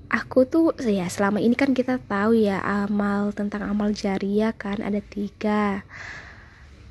aku 0.05 0.45
tuh 0.45 0.77
ya 0.85 1.09
selama 1.09 1.41
ini 1.41 1.57
kan 1.57 1.73
kita 1.73 1.97
tahu 2.05 2.37
ya 2.37 2.61
amal 2.61 3.33
tentang 3.33 3.73
amal 3.73 3.89
jariah 3.89 4.53
kan 4.53 4.77
ada 4.85 5.01
tiga. 5.01 5.81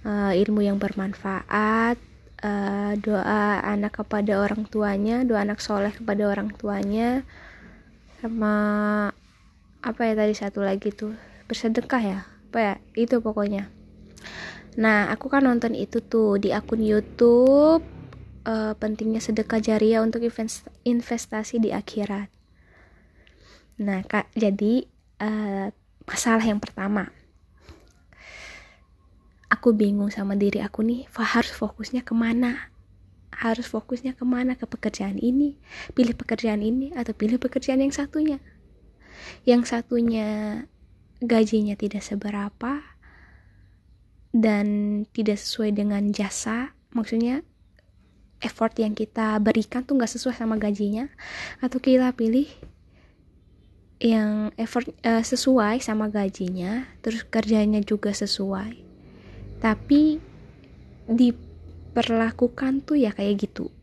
Uh, 0.03 0.35
ilmu 0.35 0.67
yang 0.67 0.83
bermanfaat 0.83 1.95
uh, 2.43 2.93
doa 2.99 3.63
anak 3.63 4.03
kepada 4.03 4.43
orang 4.43 4.67
tuanya 4.67 5.23
doa 5.23 5.47
anak 5.47 5.63
soleh 5.63 5.95
kepada 5.95 6.27
orang 6.27 6.51
tuanya 6.55 7.23
sama 8.19 8.55
apa 9.79 10.01
ya 10.11 10.19
tadi 10.19 10.35
satu 10.35 10.67
lagi 10.67 10.91
tuh? 10.91 11.15
Bersedekah 11.47 12.03
ya 12.03 12.38
apa 12.49 12.59
ya? 12.59 12.75
Itu 12.97 13.21
pokoknya. 13.21 13.69
Nah 14.81 15.13
aku 15.13 15.29
kan 15.29 15.45
nonton 15.45 15.77
itu 15.77 16.01
tuh 16.01 16.41
di 16.41 16.49
akun 16.55 16.81
YouTube 16.81 17.85
uh, 18.49 18.73
pentingnya 18.81 19.21
sedekah 19.21 19.61
jariah 19.61 20.01
untuk 20.01 20.25
investasi 20.87 21.61
di 21.61 21.75
akhirat. 21.75 22.33
Nah 23.85 24.01
kak 24.09 24.33
jadi 24.33 24.89
uh, 25.21 25.69
masalah 26.09 26.43
yang 26.47 26.57
pertama. 26.57 27.13
Aku 29.49 29.73
bingung 29.73 30.13
sama 30.13 30.37
diri 30.37 30.61
aku 30.61 30.85
nih 30.85 31.09
harus 31.13 31.53
fokusnya 31.53 32.05
ke 32.05 32.13
mana? 32.13 32.69
Harus 33.33 33.69
fokusnya 33.69 34.13
ke 34.13 34.25
mana? 34.29 34.57
Ke 34.61 34.69
pekerjaan 34.69 35.17
ini? 35.17 35.57
Pilih 35.97 36.13
pekerjaan 36.13 36.61
ini 36.61 36.93
atau 36.93 37.17
pilih 37.17 37.41
pekerjaan 37.41 37.81
yang 37.81 37.93
satunya? 37.93 38.45
Yang 39.49 39.73
satunya 39.73 40.29
gajinya 41.19 41.75
tidak 41.75 42.03
seberapa 42.03 42.83
dan 44.35 44.67
tidak 45.11 45.39
sesuai 45.41 45.75
dengan 45.75 46.11
jasa. 46.15 46.75
Maksudnya 46.95 47.43
effort 48.39 48.75
yang 48.79 48.95
kita 48.95 49.39
berikan 49.43 49.83
tuh 49.83 49.99
nggak 49.99 50.13
sesuai 50.15 50.37
sama 50.39 50.57
gajinya. 50.61 51.11
Atau 51.59 51.83
kita 51.83 52.15
pilih 52.15 52.47
yang 53.99 54.55
effort 54.55 54.87
uh, 55.03 55.27
sesuai 55.27 55.83
sama 55.83 56.07
gajinya 56.07 56.87
terus 57.03 57.27
kerjanya 57.27 57.83
juga 57.83 58.15
sesuai. 58.15 58.87
Tapi 59.59 60.23
diperlakukan 61.11 62.87
tuh 62.87 62.97
ya 63.01 63.11
kayak 63.11 63.49
gitu. 63.49 63.75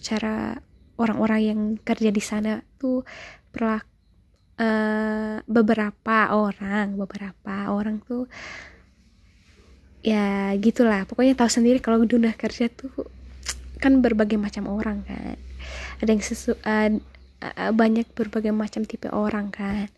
Cara 0.00 0.58
orang-orang 0.98 1.40
yang 1.40 1.60
kerja 1.80 2.10
di 2.10 2.22
sana 2.24 2.60
tuh 2.76 3.06
perlaku 3.54 3.89
uh, 4.60 5.40
beberapa 5.48 6.36
orang 6.36 7.00
beberapa 7.00 7.72
orang 7.72 8.04
tuh 8.04 8.28
ya 10.04 10.52
gitulah. 10.60 11.08
Pokoknya 11.08 11.32
tahu 11.36 11.48
sendiri 11.48 11.80
kalau 11.80 12.04
dunia 12.04 12.36
kerja 12.36 12.68
tuh 12.68 12.92
kan 13.80 14.04
berbagai 14.04 14.36
macam 14.36 14.68
orang 14.68 15.00
kan. 15.08 15.36
Ada 16.04 16.10
yang 16.12 16.22
sesu 16.24 16.52
uh, 16.52 16.90
uh, 17.40 17.72
banyak 17.72 18.12
berbagai 18.12 18.52
macam 18.52 18.84
tipe 18.84 19.08
orang 19.08 19.48
kan. 19.48 19.88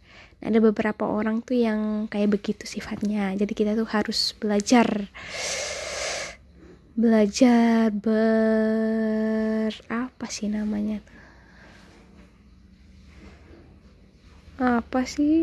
Nah, 0.43 0.47
ada 0.51 0.59
beberapa 0.59 1.07
orang 1.07 1.43
tuh 1.43 1.59
yang 1.59 2.11
kayak 2.11 2.35
begitu 2.35 2.67
sifatnya. 2.67 3.35
Jadi 3.35 3.53
kita 3.55 3.79
tuh 3.79 3.87
harus 3.91 4.35
belajar 4.39 5.11
belajar 6.93 7.89
ber 7.89 9.73
apa 9.89 10.27
sih 10.29 10.53
namanya 10.53 11.01
tuh 11.01 11.22
apa 14.63 15.03
sih? 15.03 15.35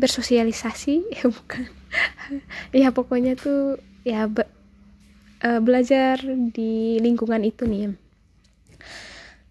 Bersosialisasi? 0.00 0.94
Ya 1.20 1.28
bukan. 1.28 1.68
Ya 2.82 2.88
pokoknya 2.92 3.36
tuh 3.36 3.76
ya 4.02 4.24
be, 4.28 4.48
uh, 5.44 5.60
belajar 5.60 6.20
di 6.52 6.96
lingkungan 7.00 7.44
itu 7.44 7.68
nih 7.68 7.92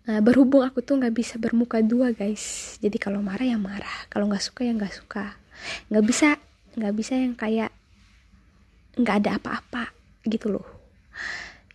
uh, 0.09 0.21
berhubung 0.21 0.65
aku 0.65 0.81
tuh 0.81 0.97
nggak 0.97 1.13
bisa 1.13 1.37
bermuka 1.37 1.81
dua 1.85 2.11
guys. 2.11 2.77
Jadi 2.81 2.97
kalau 2.97 3.21
marah 3.21 3.45
ya 3.45 3.57
marah. 3.61 4.09
Kalau 4.09 4.25
nggak 4.25 4.43
suka 4.43 4.61
ya 4.65 4.73
nggak 4.73 4.93
suka. 4.93 5.37
Nggak 5.89 6.05
bisa 6.05 6.27
nggak 6.75 6.93
bisa 6.93 7.13
yang 7.15 7.33
kayak 7.37 7.71
nggak 8.99 9.15
ada 9.23 9.39
apa-apa 9.39 9.95
gitu 10.27 10.51
loh 10.51 10.74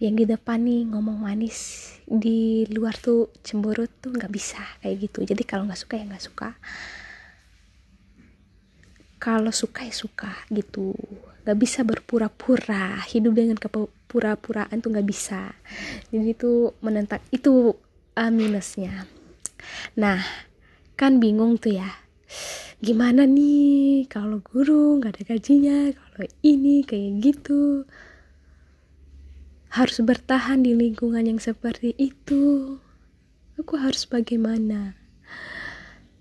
yang 0.00 0.16
di 0.16 0.24
depan 0.24 0.64
nih 0.64 0.88
ngomong 0.88 1.20
manis 1.20 1.92
di 2.08 2.64
luar 2.72 2.96
tuh 2.96 3.28
cemberut 3.44 3.92
tuh 4.00 4.16
nggak 4.16 4.32
bisa 4.32 4.64
kayak 4.80 4.96
gitu. 5.06 5.28
Jadi 5.28 5.44
kalau 5.44 5.68
nggak 5.68 5.76
suka 5.76 5.94
ya 6.00 6.04
nggak 6.08 6.24
suka. 6.24 6.48
Kalau 9.20 9.52
suka 9.52 9.84
ya 9.84 9.92
suka 9.92 10.32
gitu. 10.48 10.96
Nggak 11.44 11.58
bisa 11.60 11.84
berpura-pura 11.84 13.04
hidup 13.12 13.36
dengan 13.36 13.60
kepura-puraan 13.60 14.80
tuh 14.80 14.88
nggak 14.88 15.04
bisa. 15.04 15.52
Jadi 16.08 16.32
itu 16.32 16.72
menentang 16.80 17.20
itu 17.28 17.76
uh, 18.16 18.32
minusnya. 18.32 19.04
Nah 20.00 20.24
kan 20.96 21.20
bingung 21.20 21.60
tuh 21.60 21.76
ya. 21.76 21.92
Gimana 22.80 23.28
nih 23.28 24.08
kalau 24.08 24.40
guru 24.40 24.96
nggak 24.96 25.20
ada 25.20 25.36
gajinya 25.36 25.92
kalau 25.92 26.24
ini 26.40 26.80
kayak 26.88 27.20
gitu 27.20 27.84
harus 29.70 30.02
bertahan 30.02 30.66
di 30.66 30.74
lingkungan 30.74 31.22
yang 31.22 31.38
seperti 31.38 31.94
itu. 31.94 32.74
Aku 33.54 33.78
harus 33.78 34.02
bagaimana? 34.10 34.98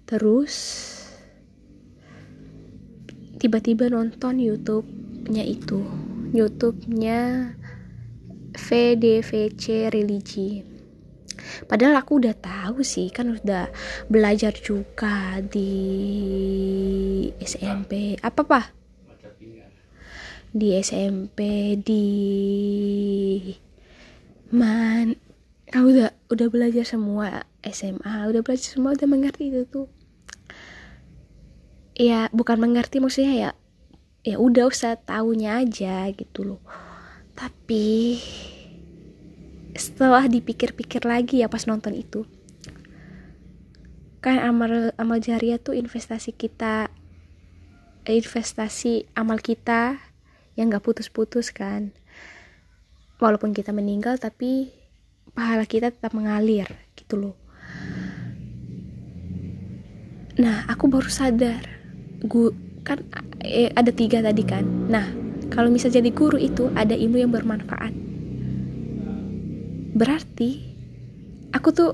Terus 0.05 0.53
tiba-tiba 3.41 3.89
nonton 3.89 4.37
YouTube-nya 4.37 5.41
itu. 5.41 5.81
YouTube-nya 6.29 7.53
VDVC 8.53 9.89
Religi. 9.89 10.65
padahal 11.65 11.97
aku 12.05 12.21
udah 12.21 12.35
tahu 12.37 12.85
sih 12.85 13.09
kan 13.09 13.33
udah 13.33 13.73
belajar 14.05 14.53
juga 14.53 15.41
di 15.41 15.71
SMP 17.41 18.15
apa 18.21 18.41
pak 18.45 18.78
di 20.49 20.73
SMP 20.81 21.39
di 21.77 22.05
man 24.49 25.13
kamu 25.69 25.85
udah 25.93 26.09
udah 26.33 26.47
belajar 26.49 26.81
semua 26.81 27.45
SMA 27.61 28.25
udah 28.25 28.41
belajar 28.41 28.73
semua 28.73 28.97
udah 28.97 29.05
mengerti 29.05 29.53
itu 29.53 29.69
tuh. 29.69 29.87
Ya 31.93 32.31
bukan 32.33 32.57
mengerti 32.57 32.97
maksudnya 32.97 33.33
ya 33.35 33.51
ya 34.25 34.35
udah 34.41 34.71
usah 34.71 34.97
tahunya 34.97 35.61
aja 35.61 36.09
gitu 36.15 36.55
loh. 36.55 36.61
Tapi 37.37 38.17
setelah 39.77 40.25
dipikir-pikir 40.25 41.05
lagi 41.05 41.45
ya 41.45 41.47
pas 41.47 41.69
nonton 41.69 41.93
itu 41.93 42.25
kan 44.19 44.35
amal 44.43 44.91
amal 44.99 45.17
jariah 45.23 45.55
tuh 45.55 45.71
investasi 45.71 46.35
kita 46.35 46.91
investasi 48.03 49.07
amal 49.15 49.39
kita 49.39 50.08
yang 50.59 50.67
gak 50.67 50.83
putus-putus 50.83 51.55
kan. 51.55 51.95
Walaupun 53.23 53.55
kita 53.55 53.71
meninggal 53.71 54.19
tapi 54.19 54.75
pahala 55.31 55.63
kita 55.63 55.95
tetap 55.95 56.11
mengalir 56.11 56.67
gitu 56.99 57.15
loh. 57.15 57.35
Nah 60.35 60.67
aku 60.67 60.91
baru 60.91 61.07
sadar. 61.07 61.63
Gu 62.19 62.51
kan 62.83 62.99
eh, 63.43 63.71
ada 63.71 63.95
tiga 63.95 64.19
tadi 64.19 64.43
kan. 64.43 64.67
Nah 64.91 65.07
kalau 65.47 65.71
misal 65.71 65.95
jadi 65.95 66.11
guru 66.11 66.35
itu 66.35 66.67
ada 66.75 66.91
ilmu 66.95 67.23
yang 67.23 67.31
bermanfaat. 67.31 67.95
Berarti 69.95 70.49
aku 71.55 71.69
tuh 71.71 71.91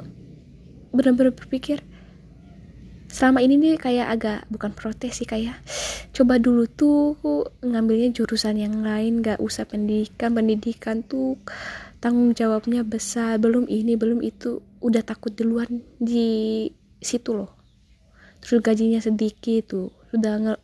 benar-benar 0.93 1.33
berpikir 1.33 1.81
selama 3.15 3.39
ini 3.39 3.55
nih 3.55 3.79
kayak 3.79 4.07
agak 4.11 4.39
bukan 4.51 4.75
protes 4.75 5.23
sih 5.23 5.23
kayak 5.23 5.55
coba 6.11 6.35
dulu 6.35 6.67
tuh 6.67 7.15
ngambilnya 7.63 8.11
jurusan 8.11 8.59
yang 8.59 8.83
lain 8.83 9.23
gak 9.23 9.39
usah 9.39 9.63
pendidikan 9.63 10.35
pendidikan 10.35 10.99
tuh 10.99 11.39
tanggung 12.03 12.35
jawabnya 12.35 12.83
besar 12.83 13.39
belum 13.39 13.71
ini 13.71 13.95
belum 13.95 14.19
itu 14.19 14.59
udah 14.83 14.99
takut 14.99 15.31
duluan 15.31 15.79
di 15.95 16.67
situ 16.99 17.31
loh. 17.31 17.55
Terus 18.43 18.59
gajinya 18.59 18.99
sedikit 18.99 19.71
tuh 19.71 19.95
udah 20.11 20.59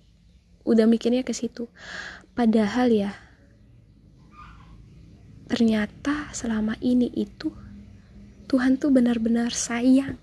udah 0.68 0.86
mikirnya 0.92 1.24
ke 1.24 1.32
situ. 1.32 1.72
Padahal 2.36 2.92
ya 2.92 3.16
ternyata 5.48 6.28
selama 6.36 6.76
ini 6.84 7.08
itu 7.16 7.48
Tuhan 8.52 8.76
tuh 8.76 8.92
benar-benar 8.92 9.56
sayang 9.56 10.20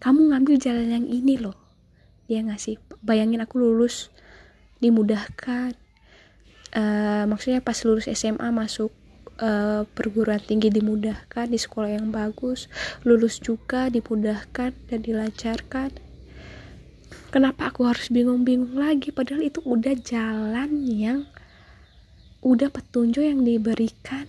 kamu 0.00 0.32
ngambil 0.32 0.56
jalan 0.56 0.88
yang 0.88 1.06
ini 1.06 1.36
loh. 1.36 1.56
Dia 2.24 2.40
ngasih 2.40 2.80
bayangin 3.04 3.44
aku 3.44 3.60
lulus 3.60 4.08
dimudahkan. 4.80 5.76
Uh, 6.70 7.26
maksudnya 7.26 7.60
pas 7.60 7.76
lulus 7.82 8.06
SMA 8.08 8.48
masuk 8.54 8.94
uh, 9.42 9.82
perguruan 9.92 10.38
tinggi 10.38 10.70
dimudahkan 10.70 11.50
di 11.50 11.58
sekolah 11.58 11.98
yang 11.98 12.14
bagus 12.14 12.70
lulus 13.02 13.42
juga 13.42 13.90
dimudahkan 13.90 14.70
dan 14.88 14.98
dilancarkan. 15.02 15.90
Kenapa 17.30 17.70
aku 17.70 17.86
harus 17.86 18.10
bingung-bingung 18.10 18.74
lagi? 18.74 19.14
Padahal 19.14 19.46
itu 19.46 19.62
udah 19.62 19.94
jalan 20.02 20.70
yang 20.82 21.26
udah 22.40 22.72
petunjuk 22.72 23.22
yang 23.22 23.44
diberikan 23.44 24.26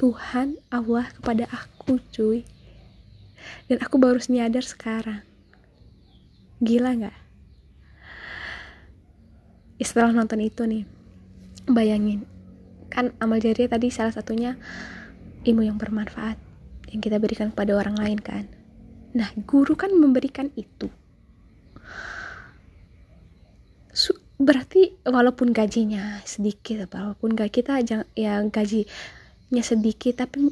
Tuhan 0.00 0.58
Allah 0.72 1.12
kepada 1.14 1.46
aku 1.52 2.00
cuy 2.10 2.42
dan 3.66 3.78
aku 3.82 3.96
baru 3.98 4.18
nyadar 4.28 4.64
sekarang. 4.64 5.20
Gila 6.62 6.90
nggak? 6.94 7.16
Setelah 9.82 10.14
nonton 10.14 10.38
itu 10.38 10.62
nih 10.62 10.86
bayangin. 11.66 12.22
Kan 12.86 13.10
amal 13.18 13.42
jariah 13.42 13.66
tadi 13.66 13.90
salah 13.90 14.14
satunya 14.14 14.54
ilmu 15.42 15.66
yang 15.66 15.78
bermanfaat 15.80 16.38
yang 16.92 17.00
kita 17.02 17.18
berikan 17.18 17.50
kepada 17.50 17.74
orang 17.74 17.98
lain 17.98 18.20
kan. 18.22 18.46
Nah 19.16 19.32
guru 19.42 19.74
kan 19.74 19.90
memberikan 19.90 20.54
itu. 20.54 20.92
Berarti 24.42 24.98
walaupun 25.06 25.54
gajinya 25.54 26.18
sedikit 26.26 26.90
walaupun 26.90 27.38
gak 27.38 27.62
kita 27.62 27.78
yang 28.18 28.50
gajinya 28.50 29.62
sedikit 29.62 30.26
tapi 30.26 30.50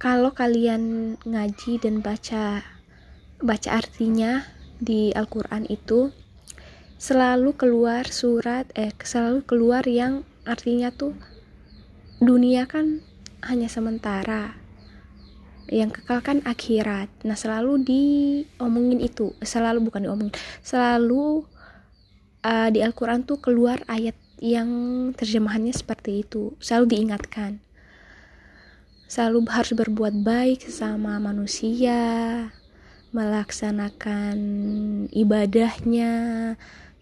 kalau 0.00 0.32
kalian 0.32 1.14
ngaji 1.28 1.76
dan 1.76 2.00
baca 2.00 2.64
baca 3.44 3.68
artinya 3.68 4.48
di 4.80 5.12
Al-Qur'an 5.12 5.68
itu 5.68 6.08
selalu 6.96 7.52
keluar 7.52 8.08
surat 8.08 8.64
eh 8.72 8.96
selalu 8.96 9.44
keluar 9.44 9.84
yang 9.84 10.24
artinya 10.48 10.88
tuh 10.88 11.12
dunia 12.16 12.64
kan 12.64 13.04
hanya 13.44 13.68
sementara 13.68 14.56
yang 15.70 15.92
kekal 15.92 16.18
kan 16.24 16.42
akhirat. 16.48 17.06
Nah 17.22 17.38
selalu 17.38 17.84
diomongin 17.84 19.04
itu 19.04 19.36
selalu 19.44 19.84
bukan 19.84 20.08
diomongin 20.08 20.34
selalu 20.64 21.44
uh, 22.40 22.68
di 22.72 22.80
Al-Quran 22.80 23.28
tuh 23.28 23.36
keluar 23.38 23.84
ayat 23.84 24.16
yang 24.40 24.68
terjemahannya 25.12 25.76
seperti 25.76 26.24
itu 26.24 26.56
selalu 26.56 26.96
diingatkan 26.96 27.60
selalu 29.10 29.50
harus 29.50 29.74
berbuat 29.74 30.22
baik 30.22 30.70
sama 30.70 31.18
manusia, 31.18 31.98
melaksanakan 33.10 34.38
ibadahnya 35.10 36.12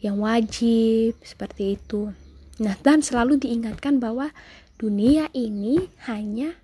yang 0.01 0.17
wajib 0.17 1.21
seperti 1.21 1.77
itu. 1.77 2.17
Nah, 2.65 2.81
dan 2.81 3.05
selalu 3.05 3.37
diingatkan 3.37 4.01
bahwa 4.01 4.33
dunia 4.81 5.29
ini 5.37 5.93
hanya 6.09 6.57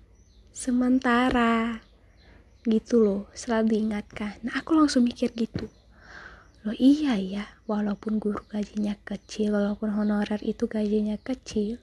sementara. 0.49 1.85
Gitu 2.65 3.05
loh, 3.05 3.29
selalu 3.37 3.77
diingatkan. 3.77 4.41
Nah, 4.41 4.57
aku 4.57 4.73
langsung 4.73 5.05
mikir 5.05 5.29
gitu 5.37 5.69
loh 6.65 6.73
iya 6.81 7.13
ya 7.21 7.45
walaupun 7.69 8.17
guru 8.17 8.41
gajinya 8.49 8.97
kecil 9.05 9.53
walaupun 9.53 9.93
honorer 9.93 10.41
itu 10.41 10.65
gajinya 10.65 11.13
kecil 11.21 11.77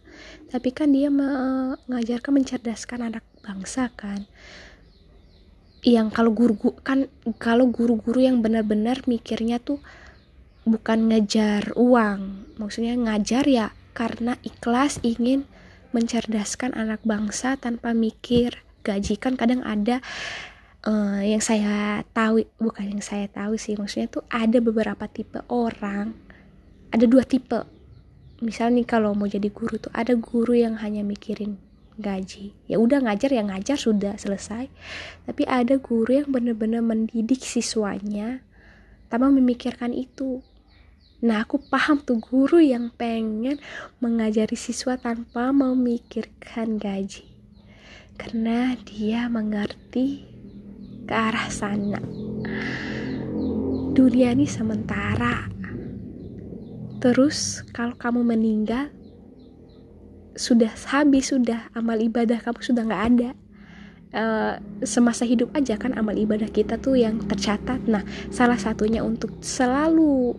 tapi 0.50 0.74
kan 0.74 0.90
dia 0.90 1.06
mengajarkan 1.06 2.42
mencerdaskan 2.42 3.14
anak 3.14 3.22
bangsa 3.42 3.90
kan. 3.92 4.24
Yang 5.82 6.08
kalau 6.14 6.30
guru 6.30 6.54
kan 6.86 7.10
kalau 7.42 7.66
guru-guru 7.66 8.22
yang 8.22 8.38
benar-benar 8.38 9.02
mikirnya 9.10 9.58
tuh 9.58 9.82
bukan 10.62 11.10
ngejar 11.10 11.74
uang 11.74 12.54
maksudnya 12.54 12.94
ngajar 12.94 13.42
ya 13.50 13.74
karena 13.98 14.38
ikhlas 14.46 15.02
ingin 15.02 15.42
mencerdaskan 15.90 16.72
anak 16.78 17.02
bangsa 17.02 17.58
tanpa 17.58 17.90
mikir 17.92 18.62
gaji. 18.86 19.18
Kan 19.18 19.34
kadang 19.34 19.66
ada 19.66 19.98
uh, 20.86 21.22
yang 21.22 21.42
saya 21.42 22.02
tahu 22.10 22.42
bukan 22.58 22.98
yang 22.98 23.04
saya 23.04 23.30
tahu 23.30 23.54
sih 23.58 23.78
maksudnya 23.78 24.10
tuh 24.10 24.24
ada 24.30 24.58
beberapa 24.58 25.06
tipe 25.06 25.42
orang. 25.50 26.14
Ada 26.92 27.08
dua 27.08 27.24
tipe. 27.24 27.64
Misalnya 28.42 28.82
nih 28.82 28.86
kalau 28.90 29.14
mau 29.14 29.30
jadi 29.30 29.48
guru 29.48 29.78
tuh 29.78 29.94
ada 29.94 30.18
guru 30.18 30.58
yang 30.58 30.82
hanya 30.82 31.06
mikirin 31.06 31.62
gaji. 31.96 32.52
Ya 32.66 32.82
udah 32.82 33.06
ngajar 33.06 33.30
ya 33.30 33.42
ngajar 33.46 33.78
sudah 33.78 34.18
selesai. 34.18 34.66
Tapi 35.24 35.42
ada 35.46 35.78
guru 35.78 36.20
yang 36.22 36.28
bener-bener 36.34 36.82
mendidik 36.82 37.40
siswanya 37.40 38.42
tanpa 39.06 39.30
memikirkan 39.30 39.94
itu. 39.94 40.42
Nah 41.22 41.46
aku 41.46 41.62
paham 41.70 42.02
tuh 42.02 42.18
guru 42.18 42.58
yang 42.58 42.90
pengen 42.90 43.62
mengajari 44.02 44.58
siswa 44.58 44.98
tanpa 44.98 45.54
memikirkan 45.54 46.82
gaji. 46.82 47.30
Karena 48.18 48.74
dia 48.82 49.30
mengerti 49.30 50.31
ke 51.12 51.14
arah 51.20 51.52
sana. 51.52 52.00
Dunia 53.92 54.32
ini 54.32 54.48
sementara. 54.48 55.44
Terus 57.04 57.60
kalau 57.76 57.92
kamu 58.00 58.24
meninggal, 58.24 58.88
sudah 60.32 60.72
habis 60.88 61.28
sudah 61.28 61.68
amal 61.76 62.00
ibadah 62.00 62.40
kamu 62.40 62.64
sudah 62.64 62.88
nggak 62.88 63.04
ada. 63.12 63.30
Uh, 64.12 64.56
semasa 64.84 65.24
hidup 65.28 65.52
aja 65.56 65.76
kan 65.76 65.92
amal 65.96 66.16
ibadah 66.16 66.48
kita 66.48 66.80
tuh 66.80 66.96
yang 66.96 67.20
tercatat. 67.28 67.84
Nah, 67.84 68.08
salah 68.32 68.56
satunya 68.56 69.04
untuk 69.04 69.36
selalu 69.44 70.32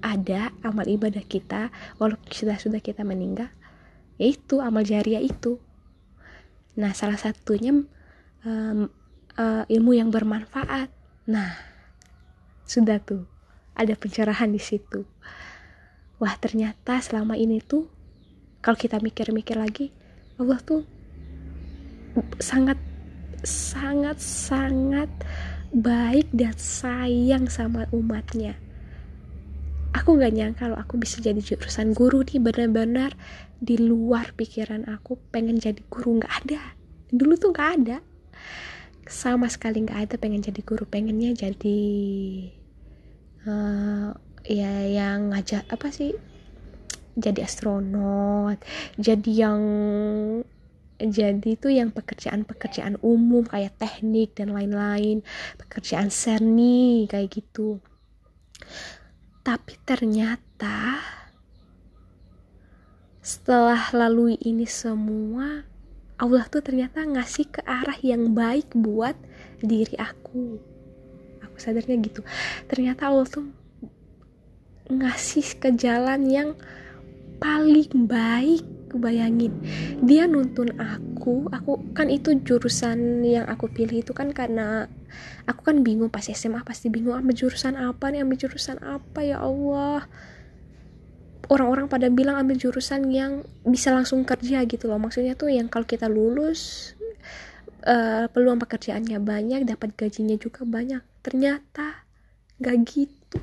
ada 0.00 0.56
amal 0.64 0.88
ibadah 0.88 1.20
kita 1.20 1.68
walaupun 2.00 2.32
sudah 2.32 2.56
sudah 2.56 2.80
kita 2.80 3.04
meninggal, 3.04 3.52
yaitu 4.16 4.64
amal 4.64 4.80
jariah 4.88 5.20
itu. 5.20 5.60
Nah, 6.80 6.96
salah 6.96 7.20
satunya 7.20 7.76
um, 8.48 8.88
uh, 9.38 9.64
ilmu 9.66 9.96
yang 9.96 10.10
bermanfaat. 10.10 10.90
Nah, 11.30 11.50
sudah 12.64 13.00
tuh 13.00 13.24
ada 13.74 13.94
pencerahan 13.98 14.50
di 14.50 14.60
situ. 14.60 15.06
Wah, 16.22 16.34
ternyata 16.38 17.00
selama 17.02 17.34
ini 17.34 17.58
tuh 17.58 17.90
kalau 18.64 18.78
kita 18.78 19.02
mikir-mikir 19.02 19.58
lagi, 19.58 19.92
Allah 20.40 20.58
tuh 20.62 20.82
sangat 22.38 22.78
sangat-sangat 23.44 25.10
baik 25.74 26.30
dan 26.32 26.54
sayang 26.54 27.50
sama 27.50 27.84
umatnya 27.90 28.54
aku 29.94 30.18
gak 30.18 30.34
nyangka 30.34 30.66
kalau 30.66 30.76
aku 30.76 30.98
bisa 30.98 31.22
jadi 31.22 31.38
jurusan 31.38 31.94
guru 31.94 32.26
nih 32.26 32.42
benar-benar 32.42 33.14
di 33.62 33.78
luar 33.78 34.34
pikiran 34.34 34.84
aku 34.90 35.16
pengen 35.30 35.62
jadi 35.62 35.80
guru 35.86 36.18
nggak 36.20 36.34
ada 36.44 36.60
dulu 37.14 37.38
tuh 37.38 37.54
nggak 37.54 37.70
ada 37.80 37.98
sama 39.08 39.50
sekali 39.52 39.84
nggak 39.84 40.00
ada 40.10 40.14
pengen 40.16 40.40
jadi 40.44 40.60
guru 40.64 40.88
pengennya 40.88 41.36
jadi 41.36 41.80
uh, 43.48 44.16
ya 44.44 44.72
yang 44.88 45.32
ngajak 45.32 45.64
apa 45.68 45.88
sih 45.92 46.16
jadi 47.14 47.46
astronot 47.46 48.58
jadi 48.96 49.30
yang 49.46 49.60
jadi 50.94 51.58
itu 51.58 51.68
yang 51.74 51.90
pekerjaan-pekerjaan 51.90 53.02
umum 53.02 53.42
kayak 53.42 53.74
teknik 53.76 54.38
dan 54.38 54.54
lain-lain 54.54 55.26
pekerjaan 55.58 56.08
seni 56.08 57.10
kayak 57.10 57.34
gitu. 57.34 57.82
Tapi 59.42 59.74
ternyata 59.82 61.02
setelah 63.18 63.90
lalui 63.90 64.38
ini 64.38 64.68
semua 64.68 65.66
Allah 66.14 66.46
tuh 66.46 66.62
ternyata 66.62 67.02
ngasih 67.02 67.50
ke 67.50 67.60
arah 67.66 67.98
yang 67.98 68.32
baik 68.32 68.70
buat 68.74 69.18
diri 69.58 69.98
aku. 69.98 70.62
Aku 71.42 71.56
sadarnya 71.58 71.98
gitu. 71.98 72.22
Ternyata 72.70 73.10
Allah 73.10 73.26
tuh 73.26 73.50
ngasih 74.90 75.58
ke 75.58 75.74
jalan 75.74 76.28
yang 76.30 76.50
paling 77.42 78.06
baik 78.06 78.62
bayangin. 78.94 79.50
Dia 80.06 80.30
nuntun 80.30 80.70
aku 80.78 81.50
aku 81.50 81.80
kan 81.96 82.12
itu 82.12 82.36
jurusan 82.46 83.24
yang 83.26 83.48
aku 83.50 83.66
pilih 83.66 84.04
itu 84.04 84.12
kan 84.14 84.30
karena 84.30 84.86
aku 85.50 85.66
kan 85.66 85.82
bingung 85.82 86.12
pas 86.12 86.22
SMA 86.22 86.62
pasti 86.62 86.92
bingung 86.92 87.16
ambil 87.16 87.34
jurusan 87.34 87.74
apa 87.74 88.12
nih 88.12 88.22
ambil 88.22 88.38
jurusan 88.46 88.78
apa 88.84 89.24
ya 89.24 89.42
Allah 89.42 90.06
orang-orang 91.52 91.86
pada 91.90 92.08
bilang 92.08 92.40
ambil 92.40 92.56
jurusan 92.56 93.08
yang 93.12 93.44
bisa 93.64 93.92
langsung 93.92 94.24
kerja 94.24 94.64
gitu 94.64 94.88
loh. 94.88 95.00
Maksudnya 95.00 95.36
tuh 95.36 95.52
yang 95.52 95.68
kalau 95.68 95.84
kita 95.84 96.08
lulus 96.08 96.92
uh, 97.84 98.26
peluang 98.32 98.60
pekerjaannya 98.60 99.20
banyak 99.20 99.68
dapat 99.68 99.92
gajinya 99.96 100.36
juga 100.40 100.64
banyak. 100.64 101.02
Ternyata 101.20 102.04
gak 102.60 102.76
gitu. 102.88 103.38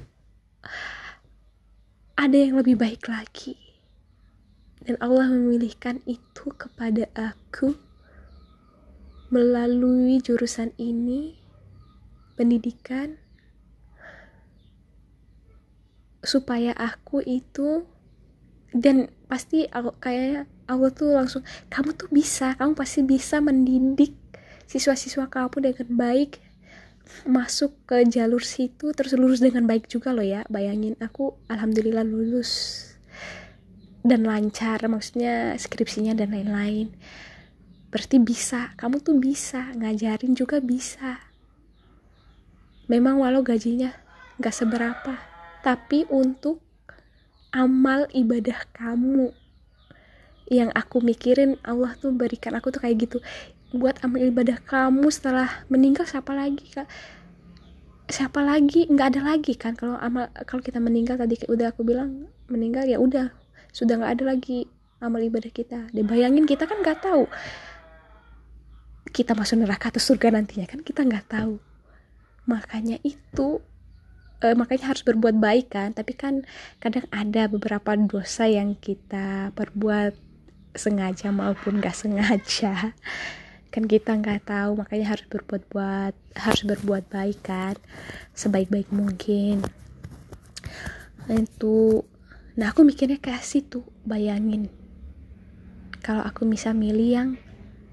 Ada 2.17 2.37
yang 2.37 2.57
lebih 2.61 2.77
baik 2.77 3.09
lagi. 3.09 3.57
Dan 4.81 4.97
Allah 4.97 5.29
memilihkan 5.29 6.01
itu 6.09 6.49
kepada 6.57 7.05
aku 7.13 7.77
melalui 9.29 10.19
jurusan 10.19 10.73
ini 10.81 11.37
pendidikan 12.33 13.21
supaya 16.21 16.71
aku 16.77 17.21
itu 17.25 17.85
dan 18.71 19.11
pasti 19.27 19.67
aku, 19.67 19.97
kayaknya 19.99 20.47
aku 20.69 20.85
tuh 20.95 21.11
langsung 21.17 21.43
kamu 21.67 21.97
tuh 21.97 22.07
bisa 22.13 22.55
kamu 22.55 22.71
pasti 22.77 23.03
bisa 23.03 23.43
mendidik 23.43 24.15
siswa-siswa 24.69 25.27
kamu 25.27 25.73
dengan 25.73 25.87
baik 25.97 26.39
masuk 27.27 27.75
ke 27.83 28.07
jalur 28.07 28.39
situ 28.39 28.95
terus 28.95 29.11
lulus 29.19 29.43
dengan 29.43 29.67
baik 29.67 29.91
juga 29.91 30.15
loh 30.15 30.23
ya 30.23 30.47
bayangin 30.47 30.95
aku 31.03 31.35
alhamdulillah 31.51 32.07
lulus 32.07 32.91
dan 34.01 34.25
lancar 34.25 34.81
maksudnya 34.89 35.53
skripsinya 35.57 36.17
dan 36.17 36.33
lain-lain. 36.33 36.93
Berarti 37.93 38.17
bisa 38.17 38.73
kamu 38.79 39.03
tuh 39.03 39.17
bisa 39.21 39.69
ngajarin 39.77 40.33
juga 40.33 40.57
bisa. 40.57 41.21
Memang 42.89 43.21
walau 43.21 43.45
gajinya 43.45 43.93
gak 44.41 44.55
seberapa 44.55 45.30
tapi 45.61 46.09
untuk 46.09 46.61
amal 47.53 48.07
ibadah 48.15 48.65
kamu 48.73 49.35
yang 50.51 50.67
aku 50.75 50.99
mikirin 50.99 51.55
Allah 51.63 51.95
tuh 51.95 52.11
berikan 52.11 52.51
aku 52.59 52.75
tuh 52.75 52.83
kayak 52.83 53.07
gitu. 53.07 53.17
Buat 53.71 54.03
amal 54.03 54.19
ibadah 54.19 54.59
kamu 54.59 55.07
setelah 55.07 55.63
meninggal 55.71 56.03
siapa 56.03 56.35
lagi 56.35 56.67
kak? 56.67 56.91
Siapa 58.11 58.43
lagi? 58.43 58.83
Nggak 58.91 59.15
ada 59.15 59.21
lagi 59.31 59.55
kan? 59.55 59.79
Kalau 59.79 59.95
amal 59.95 60.27
kalau 60.43 60.59
kita 60.59 60.83
meninggal 60.83 61.15
tadi 61.15 61.39
udah 61.47 61.71
aku 61.71 61.87
bilang 61.87 62.27
meninggal 62.51 62.83
ya 62.83 62.99
udah. 62.99 63.31
Sudah 63.71 63.95
nggak 63.95 64.19
ada 64.19 64.23
lagi 64.35 64.67
amal 64.99 65.23
ibadah 65.23 65.47
kita. 65.47 65.87
Dan 65.95 66.03
bayangin 66.03 66.43
kita 66.43 66.67
kan 66.67 66.83
nggak 66.83 66.99
tahu. 66.99 67.31
Kita 69.15 69.31
masuk 69.31 69.63
neraka 69.63 69.87
atau 69.87 70.03
surga 70.03 70.35
nantinya 70.35 70.67
kan? 70.67 70.83
Kita 70.83 71.07
nggak 71.07 71.31
tahu. 71.31 71.55
Makanya 72.51 72.99
itu 73.07 73.63
uh, 74.41 74.55
makanya 74.57 74.91
harus 74.91 75.05
berbuat 75.05 75.37
baik 75.37 75.73
kan. 75.73 75.93
Tapi 75.93 76.13
kan 76.17 76.43
kadang 76.81 77.05
ada 77.13 77.47
beberapa 77.47 77.93
dosa 77.95 78.49
yang 78.49 78.75
kita 78.75 79.53
perbuat 79.53 80.17
sengaja 80.73 81.29
maupun 81.29 81.79
gak 81.79 81.95
sengaja. 81.95 82.97
Kan 83.71 83.87
kita 83.87 84.19
nggak 84.19 84.51
tahu 84.51 84.83
makanya 84.83 85.15
harus 85.15 85.23
berbuat 85.31 85.63
buat 85.71 86.11
harus 86.35 86.61
berbuat 86.67 87.07
baik 87.07 87.39
kan. 87.39 87.79
Sebaik-baik 88.35 88.91
mungkin. 88.91 89.63
Itu. 91.31 92.03
Nah 92.59 92.75
aku 92.75 92.83
mikirnya 92.83 93.23
kayak 93.23 93.47
situ 93.47 93.87
bayangin. 94.03 94.67
Kalau 96.03 96.19
aku 96.19 96.43
bisa 96.51 96.75
milih 96.75 97.09
yang 97.15 97.29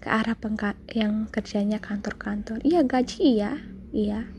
ke 0.03 0.11
arah 0.11 0.35
pengka 0.35 0.75
yang 0.91 1.31
kerjanya 1.31 1.79
kantor-kantor. 1.79 2.59
Iya 2.67 2.83
gaji 2.83 3.39
iya. 3.39 3.53
Iya 3.95 4.38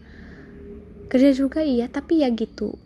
kerja 1.09 1.33
juga 1.33 1.65
iya 1.65 1.89
tapi 1.89 2.21
ya 2.21 2.29
gitu. 2.31 2.77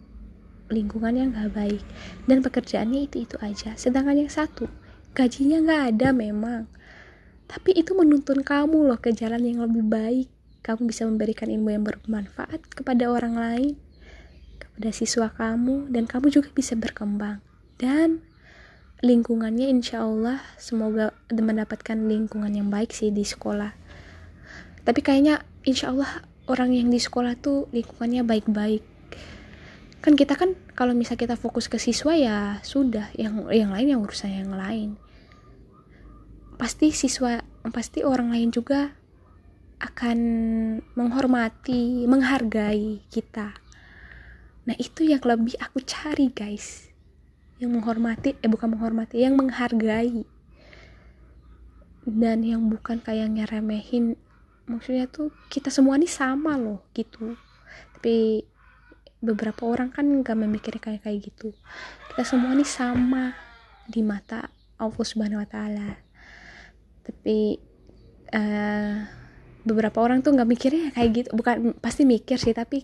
Lingkungan 0.71 1.13
yang 1.13 1.29
gak 1.35 1.53
baik. 1.53 1.83
Dan 2.25 2.41
pekerjaannya 2.41 3.05
itu 3.11 3.27
itu 3.27 3.35
aja 3.43 3.75
sedangkan 3.75 4.25
yang 4.25 4.31
satu 4.31 4.71
gajinya 5.13 5.61
gak 5.61 5.81
ada 5.93 6.09
memang. 6.15 6.65
Tapi 7.45 7.75
itu 7.77 7.93
menuntun 7.93 8.41
kamu 8.41 8.89
loh 8.89 8.97
ke 8.97 9.13
jalan 9.13 9.43
yang 9.43 9.61
lebih 9.61 9.85
baik. 9.85 10.27
Kamu 10.63 10.87
bisa 10.87 11.03
memberikan 11.03 11.51
ilmu 11.51 11.75
yang 11.75 11.83
bermanfaat 11.83 12.63
kepada 12.71 13.11
orang 13.11 13.35
lain 13.35 13.75
kepada 14.73 14.89
siswa 14.89 15.29
kamu 15.29 15.93
dan 15.93 16.09
kamu 16.09 16.33
juga 16.33 16.49
bisa 16.49 16.73
berkembang. 16.73 17.45
Dan 17.77 18.25
lingkungannya 19.05 19.69
insya 19.69 20.01
Allah 20.01 20.41
semoga 20.57 21.13
mendapatkan 21.29 21.93
lingkungan 21.93 22.49
yang 22.49 22.73
baik 22.73 22.89
sih 22.89 23.13
di 23.13 23.21
sekolah. 23.21 23.69
Tapi 24.81 24.99
kayaknya 25.05 25.45
insya 25.61 25.93
Allah 25.93 26.25
orang 26.47 26.75
yang 26.75 26.91
di 26.91 26.99
sekolah 26.99 27.39
tuh 27.39 27.71
lingkungannya 27.71 28.27
baik-baik. 28.27 28.83
Kan 30.03 30.19
kita 30.19 30.35
kan 30.35 30.59
kalau 30.75 30.91
misal 30.91 31.15
kita 31.15 31.39
fokus 31.39 31.71
ke 31.71 31.79
siswa 31.79 32.11
ya 32.11 32.59
sudah 32.59 33.07
yang 33.15 33.47
yang 33.55 33.71
lain 33.71 33.95
yang 33.95 34.01
urusan 34.03 34.35
yang 34.43 34.51
lain. 34.51 34.99
Pasti 36.59 36.91
siswa 36.91 37.39
pasti 37.71 38.03
orang 38.03 38.35
lain 38.35 38.51
juga 38.51 38.91
akan 39.79 40.19
menghormati 40.95 42.03
menghargai 42.03 43.03
kita. 43.07 43.55
Nah 44.67 44.75
itu 44.79 45.07
yang 45.07 45.23
lebih 45.23 45.55
aku 45.59 45.79
cari 45.83 46.31
guys. 46.31 46.91
Yang 47.59 47.79
menghormati 47.79 48.35
eh 48.43 48.51
bukan 48.51 48.75
menghormati 48.75 49.23
yang 49.23 49.39
menghargai. 49.39 50.27
Dan 52.03 52.43
yang 52.43 52.67
bukan 52.67 52.99
kayak 52.99 53.31
ngeremehin 53.31 54.19
maksudnya 54.67 55.05
tuh 55.11 55.31
kita 55.51 55.67
semua 55.67 55.99
ini 55.99 56.07
sama 56.07 56.55
loh 56.55 56.83
gitu. 56.95 57.35
Tapi 57.97 58.43
beberapa 59.23 59.63
orang 59.63 59.91
kan 59.91 60.05
gak 60.23 60.35
memikirkan 60.35 60.99
kayak 60.99 61.01
kayak 61.07 61.19
gitu. 61.31 61.55
Kita 62.11 62.23
semua 62.27 62.51
ini 62.55 62.67
sama 62.67 63.31
di 63.87 64.03
mata 64.03 64.47
Allah 64.79 65.03
Subhanahu 65.03 65.43
Wa 65.43 65.49
Taala. 65.49 65.89
Tapi 67.03 67.59
uh, 68.31 68.95
beberapa 69.63 70.03
orang 70.03 70.19
tuh 70.19 70.35
nggak 70.35 70.49
mikirnya 70.49 70.87
kayak 70.91 71.09
gitu. 71.15 71.29
Bukan 71.35 71.79
pasti 71.79 72.03
mikir 72.03 72.35
sih 72.35 72.51
tapi 72.51 72.83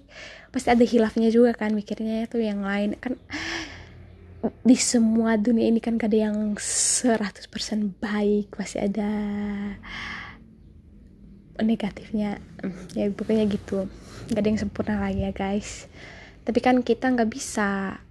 pasti 0.52 0.72
ada 0.72 0.84
hilafnya 0.84 1.28
juga 1.28 1.56
kan 1.56 1.76
mikirnya 1.76 2.28
tuh 2.32 2.40
yang 2.40 2.64
lain. 2.64 2.96
Kan 3.00 3.20
di 4.64 4.78
semua 4.80 5.36
dunia 5.36 5.68
ini 5.68 5.84
kan 5.84 6.00
gak 6.00 6.16
ada 6.16 6.32
yang 6.32 6.56
100% 6.56 7.20
baik 8.00 8.56
pasti 8.56 8.80
ada 8.80 9.12
negatifnya. 11.62 12.40
Ya 12.96 13.10
pokoknya 13.12 13.46
gitu. 13.50 13.88
Gak 14.32 14.40
ada 14.40 14.50
yang 14.50 14.62
sempurna 14.62 14.96
lagi 15.00 15.26
ya 15.26 15.32
guys. 15.32 15.88
Tapi 16.44 16.60
kan 16.64 16.82
kita 16.82 17.12
nggak 17.14 17.30
bisa 17.30 18.02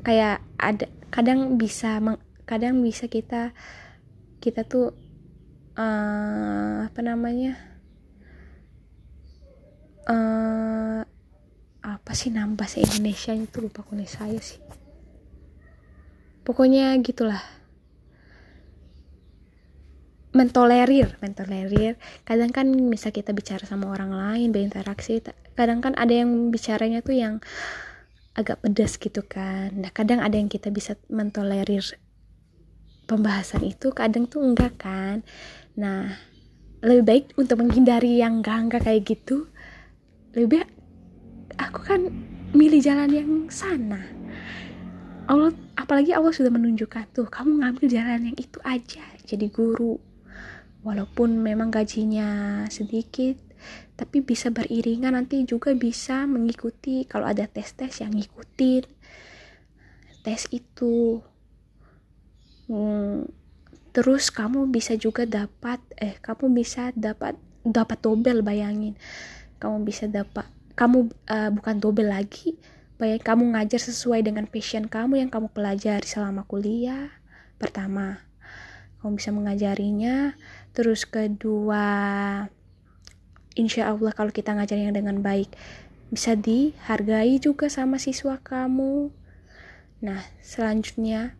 kayak 0.00 0.40
ada 0.56 0.88
kadang 1.12 1.60
bisa 1.60 2.00
kadang 2.48 2.80
bisa 2.80 3.04
kita 3.10 3.52
kita 4.40 4.64
tuh 4.64 4.96
uh, 5.76 6.88
apa 6.88 7.00
namanya 7.04 7.60
uh, 10.08 11.04
apa 11.80 12.12
sih 12.16 12.32
nama 12.32 12.52
bahasa 12.56 12.80
Indonesia 12.80 13.36
itu 13.36 13.60
lupa 13.60 13.84
kuning 13.84 14.08
saya 14.08 14.40
sih. 14.40 14.60
Pokoknya 16.40 16.96
gitulah 17.04 17.59
mentolerir 20.30 21.18
mentolerir. 21.18 21.98
Kadang 22.22 22.54
kan 22.54 22.66
misal 22.70 23.10
kita 23.10 23.34
bicara 23.34 23.66
sama 23.66 23.90
orang 23.90 24.14
lain 24.14 24.54
berinteraksi. 24.54 25.18
Kadang 25.58 25.82
kan 25.82 25.98
ada 25.98 26.14
yang 26.14 26.54
bicaranya 26.54 27.02
tuh 27.02 27.18
yang 27.18 27.42
agak 28.38 28.62
pedas 28.62 28.94
gitu 28.96 29.26
kan. 29.26 29.74
Nah 29.74 29.90
kadang 29.90 30.22
ada 30.22 30.38
yang 30.38 30.46
kita 30.46 30.70
bisa 30.70 30.94
mentolerir 31.10 31.82
pembahasan 33.10 33.66
itu 33.66 33.90
kadang 33.90 34.30
tuh 34.30 34.46
enggak 34.46 34.78
kan. 34.78 35.26
Nah 35.74 36.14
lebih 36.80 37.04
baik 37.04 37.24
untuk 37.34 37.60
menghindari 37.60 38.22
yang 38.22 38.40
enggak 38.40 38.58
enggak 38.70 38.82
kayak 38.88 39.04
gitu 39.04 39.50
lebih 40.32 40.62
baik 40.62 40.70
aku 41.58 41.82
kan 41.82 42.00
milih 42.54 42.78
jalan 42.78 43.10
yang 43.10 43.30
sana. 43.50 43.98
Allah 45.26 45.50
apalagi 45.74 46.14
Allah 46.14 46.30
sudah 46.34 46.50
menunjukkan 46.54 47.10
tuh 47.14 47.26
kamu 47.26 47.62
ngambil 47.62 47.86
jalan 47.86 48.30
yang 48.30 48.38
itu 48.38 48.58
aja 48.66 49.02
jadi 49.22 49.46
guru 49.46 50.09
walaupun 50.80 51.40
memang 51.40 51.68
gajinya 51.68 52.64
sedikit 52.72 53.50
tapi 54.00 54.24
bisa 54.24 54.48
beriringan 54.48 55.12
nanti 55.12 55.44
juga 55.44 55.76
bisa 55.76 56.24
mengikuti. 56.24 57.04
Kalau 57.04 57.28
ada 57.28 57.44
tes-tes 57.44 58.00
yang 58.00 58.16
ngikutin. 58.16 58.88
Tes 60.24 60.48
itu 60.48 61.20
hmm, 62.68 63.28
terus 63.92 64.32
kamu 64.32 64.72
bisa 64.72 64.96
juga 64.96 65.28
dapat 65.28 65.80
eh 66.00 66.16
kamu 66.16 66.48
bisa 66.56 66.96
dapat 66.96 67.36
dapat 67.60 68.00
dobel 68.00 68.40
bayangin. 68.40 68.96
Kamu 69.60 69.84
bisa 69.84 70.08
dapat 70.08 70.48
kamu 70.72 71.12
uh, 71.28 71.50
bukan 71.52 71.76
dobel 71.76 72.08
lagi 72.08 72.56
bayang 73.00 73.20
kamu 73.20 73.42
ngajar 73.56 73.80
sesuai 73.80 74.20
dengan 74.20 74.44
passion 74.44 74.84
kamu 74.84 75.24
yang 75.24 75.32
kamu 75.32 75.48
pelajari 75.52 76.04
selama 76.04 76.44
kuliah 76.44 77.08
pertama. 77.56 78.24
Kamu 79.00 79.16
bisa 79.16 79.32
mengajarinya 79.32 80.36
terus 80.70 81.04
kedua 81.04 81.86
insya 83.58 83.90
Allah 83.90 84.14
kalau 84.14 84.30
kita 84.30 84.54
ngajarnya 84.54 84.94
dengan 84.94 85.20
baik 85.20 85.52
bisa 86.10 86.34
dihargai 86.34 87.38
juga 87.38 87.70
sama 87.70 87.98
siswa 87.98 88.38
kamu. 88.42 89.14
Nah 90.02 90.26
selanjutnya 90.42 91.38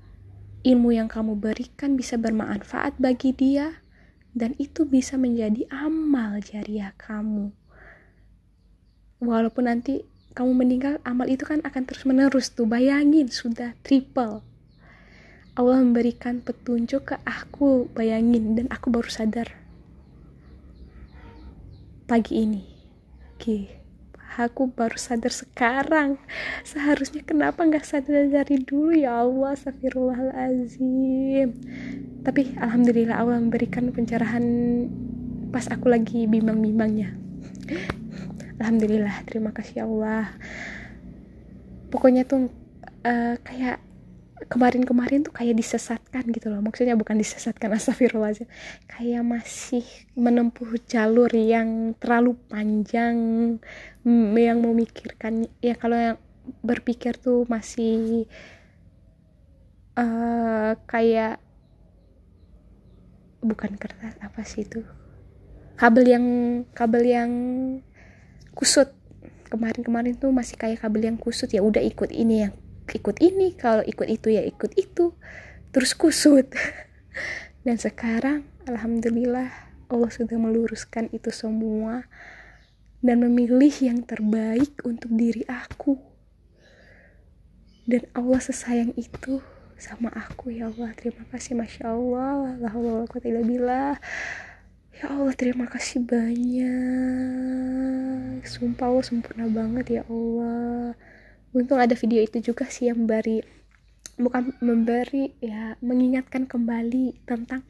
ilmu 0.63 0.95
yang 0.95 1.11
kamu 1.11 1.35
berikan 1.39 1.99
bisa 1.99 2.15
bermanfaat 2.15 3.01
bagi 3.03 3.35
dia 3.35 3.83
dan 4.31 4.55
itu 4.63 4.87
bisa 4.87 5.19
menjadi 5.19 5.67
amal 5.75 6.39
jariah 6.39 6.95
kamu. 6.95 7.51
Walaupun 9.21 9.67
nanti 9.67 10.07
kamu 10.33 10.55
meninggal 10.55 10.95
amal 11.03 11.27
itu 11.27 11.43
kan 11.43 11.59
akan 11.67 11.83
terus 11.85 12.07
menerus 12.07 12.55
tuh. 12.55 12.65
Bayangin 12.65 13.27
sudah 13.27 13.75
triple 13.83 14.47
Allah 15.61 15.85
memberikan 15.85 16.41
petunjuk 16.41 17.13
ke 17.13 17.21
aku 17.29 17.93
bayangin 17.93 18.57
dan 18.57 18.73
aku 18.73 18.89
baru 18.89 19.13
sadar. 19.13 19.53
Pagi 22.09 22.41
ini 22.41 22.65
Oke, 23.37 23.69
aku 24.41 24.73
baru 24.73 24.97
sadar 24.97 25.29
sekarang. 25.29 26.17
Seharusnya 26.65 27.21
kenapa 27.29 27.61
nggak 27.61 27.85
sadar 27.85 28.33
dari 28.33 28.65
dulu 28.65 28.97
ya 28.97 29.21
Allah 29.21 29.53
astagfirullahalazim 29.53 31.53
tapi 32.21 32.53
alhamdulillah 32.57 33.17
Allah 33.17 33.41
memberikan 33.41 33.89
pencerahan 33.93 34.45
pas 35.53 35.69
aku 35.69 35.93
lagi 35.93 36.25
bimbang-bimbangnya. 36.25 37.13
Alhamdulillah 38.61 39.25
terima 39.29 39.53
kasih 39.53 39.85
Allah. 39.85 40.33
Pokoknya 41.93 42.29
tuh 42.29 42.49
uh, 43.05 43.37
kayak 43.41 43.90
kemarin-kemarin 44.49 45.27
tuh 45.27 45.35
kayak 45.35 45.59
disesatkan 45.59 46.25
gitu 46.33 46.49
loh. 46.49 46.65
Maksudnya 46.65 46.97
bukan 46.97 47.21
disesatkan 47.21 47.73
astagfirullahaladzim. 47.77 48.49
Kayak 48.89 49.23
masih 49.27 49.85
menempuh 50.17 50.81
jalur 50.89 51.29
yang 51.35 51.93
terlalu 52.01 52.39
panjang 52.49 53.17
yang 54.33 54.59
memikirkan 54.65 55.45
ya 55.61 55.77
kalau 55.77 55.99
yang 55.99 56.17
berpikir 56.65 57.21
tuh 57.21 57.45
masih 57.53 58.25
uh, 60.01 60.73
kayak 60.89 61.37
bukan 63.45 63.77
kertas 63.77 64.17
apa 64.25 64.41
sih 64.47 64.65
itu? 64.65 64.81
Kabel 65.77 66.05
yang 66.09 66.27
kabel 66.73 67.03
yang 67.05 67.33
kusut. 68.57 68.93
Kemarin-kemarin 69.51 70.15
tuh 70.15 70.31
masih 70.31 70.55
kayak 70.55 70.81
kabel 70.81 71.11
yang 71.11 71.19
kusut. 71.19 71.51
Ya 71.51 71.61
udah 71.61 71.83
ikut 71.83 72.15
ini 72.15 72.47
yang 72.47 72.55
ikut 72.95 73.17
ini 73.23 73.55
kalau 73.55 73.87
ikut 73.87 74.09
itu 74.11 74.35
ya 74.35 74.43
ikut 74.43 74.75
itu. 74.75 75.15
Terus 75.71 75.95
kusut. 75.95 76.51
Dan 77.67 77.77
sekarang 77.77 78.49
alhamdulillah 78.67 79.71
Allah 79.91 80.11
sudah 80.11 80.39
meluruskan 80.39 81.11
itu 81.11 81.35
semua 81.35 82.07
dan 83.03 83.21
memilih 83.27 83.75
yang 83.83 84.07
terbaik 84.07 84.79
untuk 84.87 85.11
diri 85.13 85.43
aku. 85.51 85.99
Dan 87.85 88.07
Allah 88.15 88.39
sesayang 88.39 88.95
itu 88.95 89.43
sama 89.75 90.15
aku 90.15 90.55
ya 90.55 90.71
Allah. 90.71 90.95
Terima 90.95 91.27
kasih 91.29 91.59
masya 91.59 91.91
Allah. 91.91 92.55
Bila 93.43 93.99
ya 94.95 95.07
Allah 95.11 95.35
terima 95.35 95.67
kasih 95.67 96.07
banyak. 96.07 96.71
Sumpah 98.47 98.87
Allah 98.95 99.05
sempurna 99.05 99.51
banget 99.51 100.01
ya 100.01 100.07
Allah 100.07 100.95
untung 101.51 101.83
ada 101.83 101.95
video 101.99 102.23
itu 102.23 102.39
juga 102.53 102.67
sih 102.71 102.91
yang 102.91 103.03
memberi 103.07 103.43
bukan 104.21 104.53
memberi 104.61 105.35
ya 105.41 105.75
mengingatkan 105.81 106.45
kembali 106.45 107.25
tentang 107.25 107.65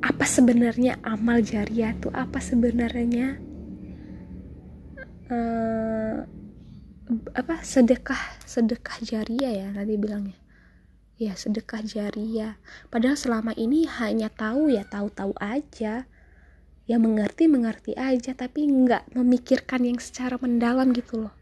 apa 0.00 0.24
sebenarnya 0.24 0.96
amal 1.04 1.44
jariah 1.44 1.92
tuh 2.00 2.14
apa 2.14 2.40
sebenarnya 2.40 3.36
uh, 5.28 6.24
apa 7.34 7.54
sedekah 7.66 8.18
sedekah 8.46 9.02
jariah 9.02 9.66
ya 9.66 9.68
tadi 9.74 9.94
bilangnya. 9.98 10.38
Ya 11.20 11.36
sedekah 11.36 11.84
jariah. 11.84 12.56
Padahal 12.88 13.18
selama 13.18 13.52
ini 13.52 13.84
hanya 14.00 14.32
tahu 14.32 14.72
ya 14.72 14.88
tahu-tahu 14.88 15.36
aja 15.36 16.08
ya 16.90 16.98
mengerti 16.98 17.46
mengerti 17.46 17.94
aja 17.94 18.34
tapi 18.34 18.66
nggak 18.66 19.14
memikirkan 19.14 19.86
yang 19.86 20.02
secara 20.02 20.34
mendalam 20.42 20.90
gitu 20.90 21.22
loh. 21.22 21.34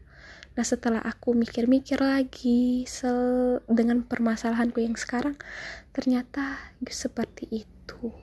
Nah 0.53 0.61
setelah 0.61 1.01
aku 1.01 1.33
mikir-mikir 1.33 1.97
lagi 1.97 2.85
sel 2.85 3.57
dengan 3.65 4.05
permasalahanku 4.05 4.77
yang 4.77 4.93
sekarang 4.93 5.33
ternyata 5.89 6.69
seperti 6.85 7.65
itu. 7.65 8.13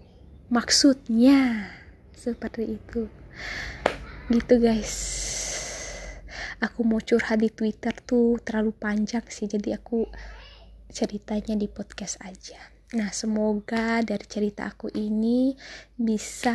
Maksudnya 0.54 1.66
seperti 2.14 2.78
itu. 2.78 3.10
Gitu 4.30 4.54
guys. 4.62 4.94
Aku 6.62 6.86
mau 6.86 7.02
curhat 7.02 7.42
di 7.42 7.50
twitter 7.50 7.92
tuh 8.06 8.38
terlalu 8.38 8.70
panjang 8.70 9.26
sih 9.26 9.50
jadi 9.50 9.82
aku 9.82 10.06
ceritanya 10.94 11.58
di 11.58 11.66
podcast 11.66 12.22
aja 12.22 12.75
Nah, 12.94 13.10
semoga 13.10 13.98
dari 14.06 14.22
cerita 14.30 14.70
aku 14.70 14.86
ini 14.94 15.58
bisa 15.98 16.54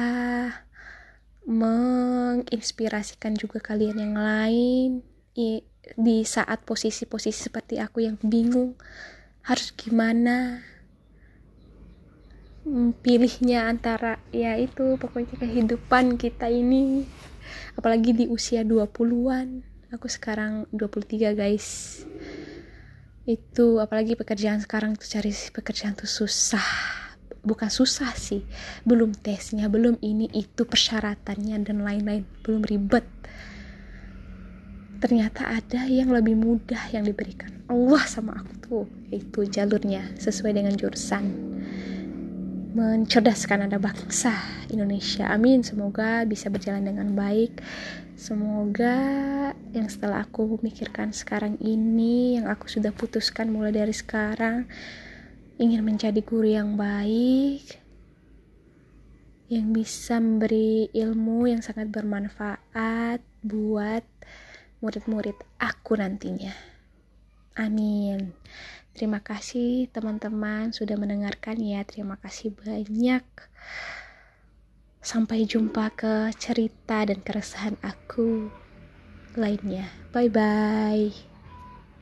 menginspirasikan 1.43 3.35
juga 3.35 3.59
kalian 3.59 3.99
yang 3.99 4.15
lain 4.15 5.03
di 5.97 6.17
saat 6.23 6.63
posisi-posisi 6.63 7.51
seperti 7.51 7.83
aku 7.83 8.07
yang 8.07 8.15
bingung 8.21 8.79
harus 9.43 9.73
gimana 9.73 10.61
pilihnya 13.01 13.65
antara 13.65 14.21
ya 14.29 14.53
itu 14.55 14.95
pokoknya 15.01 15.35
kehidupan 15.35 16.15
kita 16.15 16.47
ini. 16.47 17.09
Apalagi 17.75 18.15
di 18.15 18.25
usia 18.31 18.61
20-an 18.63 19.65
aku 19.91 20.07
sekarang 20.07 20.69
23 20.71 21.35
guys 21.35 21.99
itu 23.29 23.77
apalagi 23.77 24.17
pekerjaan 24.17 24.57
sekarang 24.57 24.97
tuh 24.97 25.05
cari 25.05 25.29
pekerjaan 25.29 25.93
tuh 25.93 26.09
susah. 26.09 26.63
Bukan 27.41 27.73
susah 27.73 28.13
sih 28.13 28.45
belum 28.85 29.17
tesnya 29.17 29.65
belum 29.65 29.97
ini 30.05 30.29
itu 30.29 30.61
persyaratannya 30.61 31.57
dan 31.65 31.81
lain-lain 31.81 32.25
belum 32.45 32.61
ribet. 32.65 33.05
Ternyata 35.01 35.49
ada 35.49 35.89
yang 35.89 36.13
lebih 36.13 36.37
mudah 36.37 36.93
yang 36.93 37.01
diberikan 37.01 37.49
Allah 37.65 38.05
sama 38.05 38.37
aku 38.37 38.53
tuh 38.61 38.85
itu 39.09 39.49
jalurnya 39.49 40.13
sesuai 40.21 40.53
dengan 40.53 40.77
jurusan 40.77 41.25
mencerdaskan 42.71 43.67
ada 43.67 43.77
bangsa 43.77 44.35
Indonesia 44.71 45.27
amin 45.27 45.63
semoga 45.63 46.23
bisa 46.23 46.47
berjalan 46.47 46.87
dengan 46.87 47.11
baik 47.13 47.59
Semoga 48.21 49.01
yang 49.73 49.89
setelah 49.89 50.21
aku 50.21 50.61
mikirkan 50.61 51.09
sekarang 51.09 51.57
ini, 51.57 52.37
yang 52.37 52.45
aku 52.45 52.69
sudah 52.69 52.93
putuskan 52.93 53.49
mulai 53.49 53.73
dari 53.73 53.97
sekarang, 53.97 54.69
ingin 55.57 55.81
menjadi 55.81 56.21
guru 56.21 56.45
yang 56.45 56.77
baik, 56.77 57.65
yang 59.49 59.73
bisa 59.73 60.21
memberi 60.21 60.93
ilmu 60.93 61.49
yang 61.49 61.65
sangat 61.65 61.89
bermanfaat 61.89 63.25
buat 63.41 64.05
murid-murid 64.85 65.41
aku 65.57 65.97
nantinya. 65.97 66.53
Amin. 67.57 68.37
Terima 68.91 69.23
kasih 69.23 69.87
teman-teman 69.89 70.75
sudah 70.75 70.99
mendengarkan 70.99 71.57
ya. 71.63 71.81
Terima 71.87 72.19
kasih 72.19 72.51
banyak. 72.51 73.23
Sampai 75.01 75.49
jumpa 75.49 75.89
ke 75.97 76.29
cerita 76.37 77.07
dan 77.07 77.23
keresahan 77.23 77.79
aku 77.81 78.51
lainnya. 79.33 79.89
Bye 80.13 80.29
bye. 80.29 81.30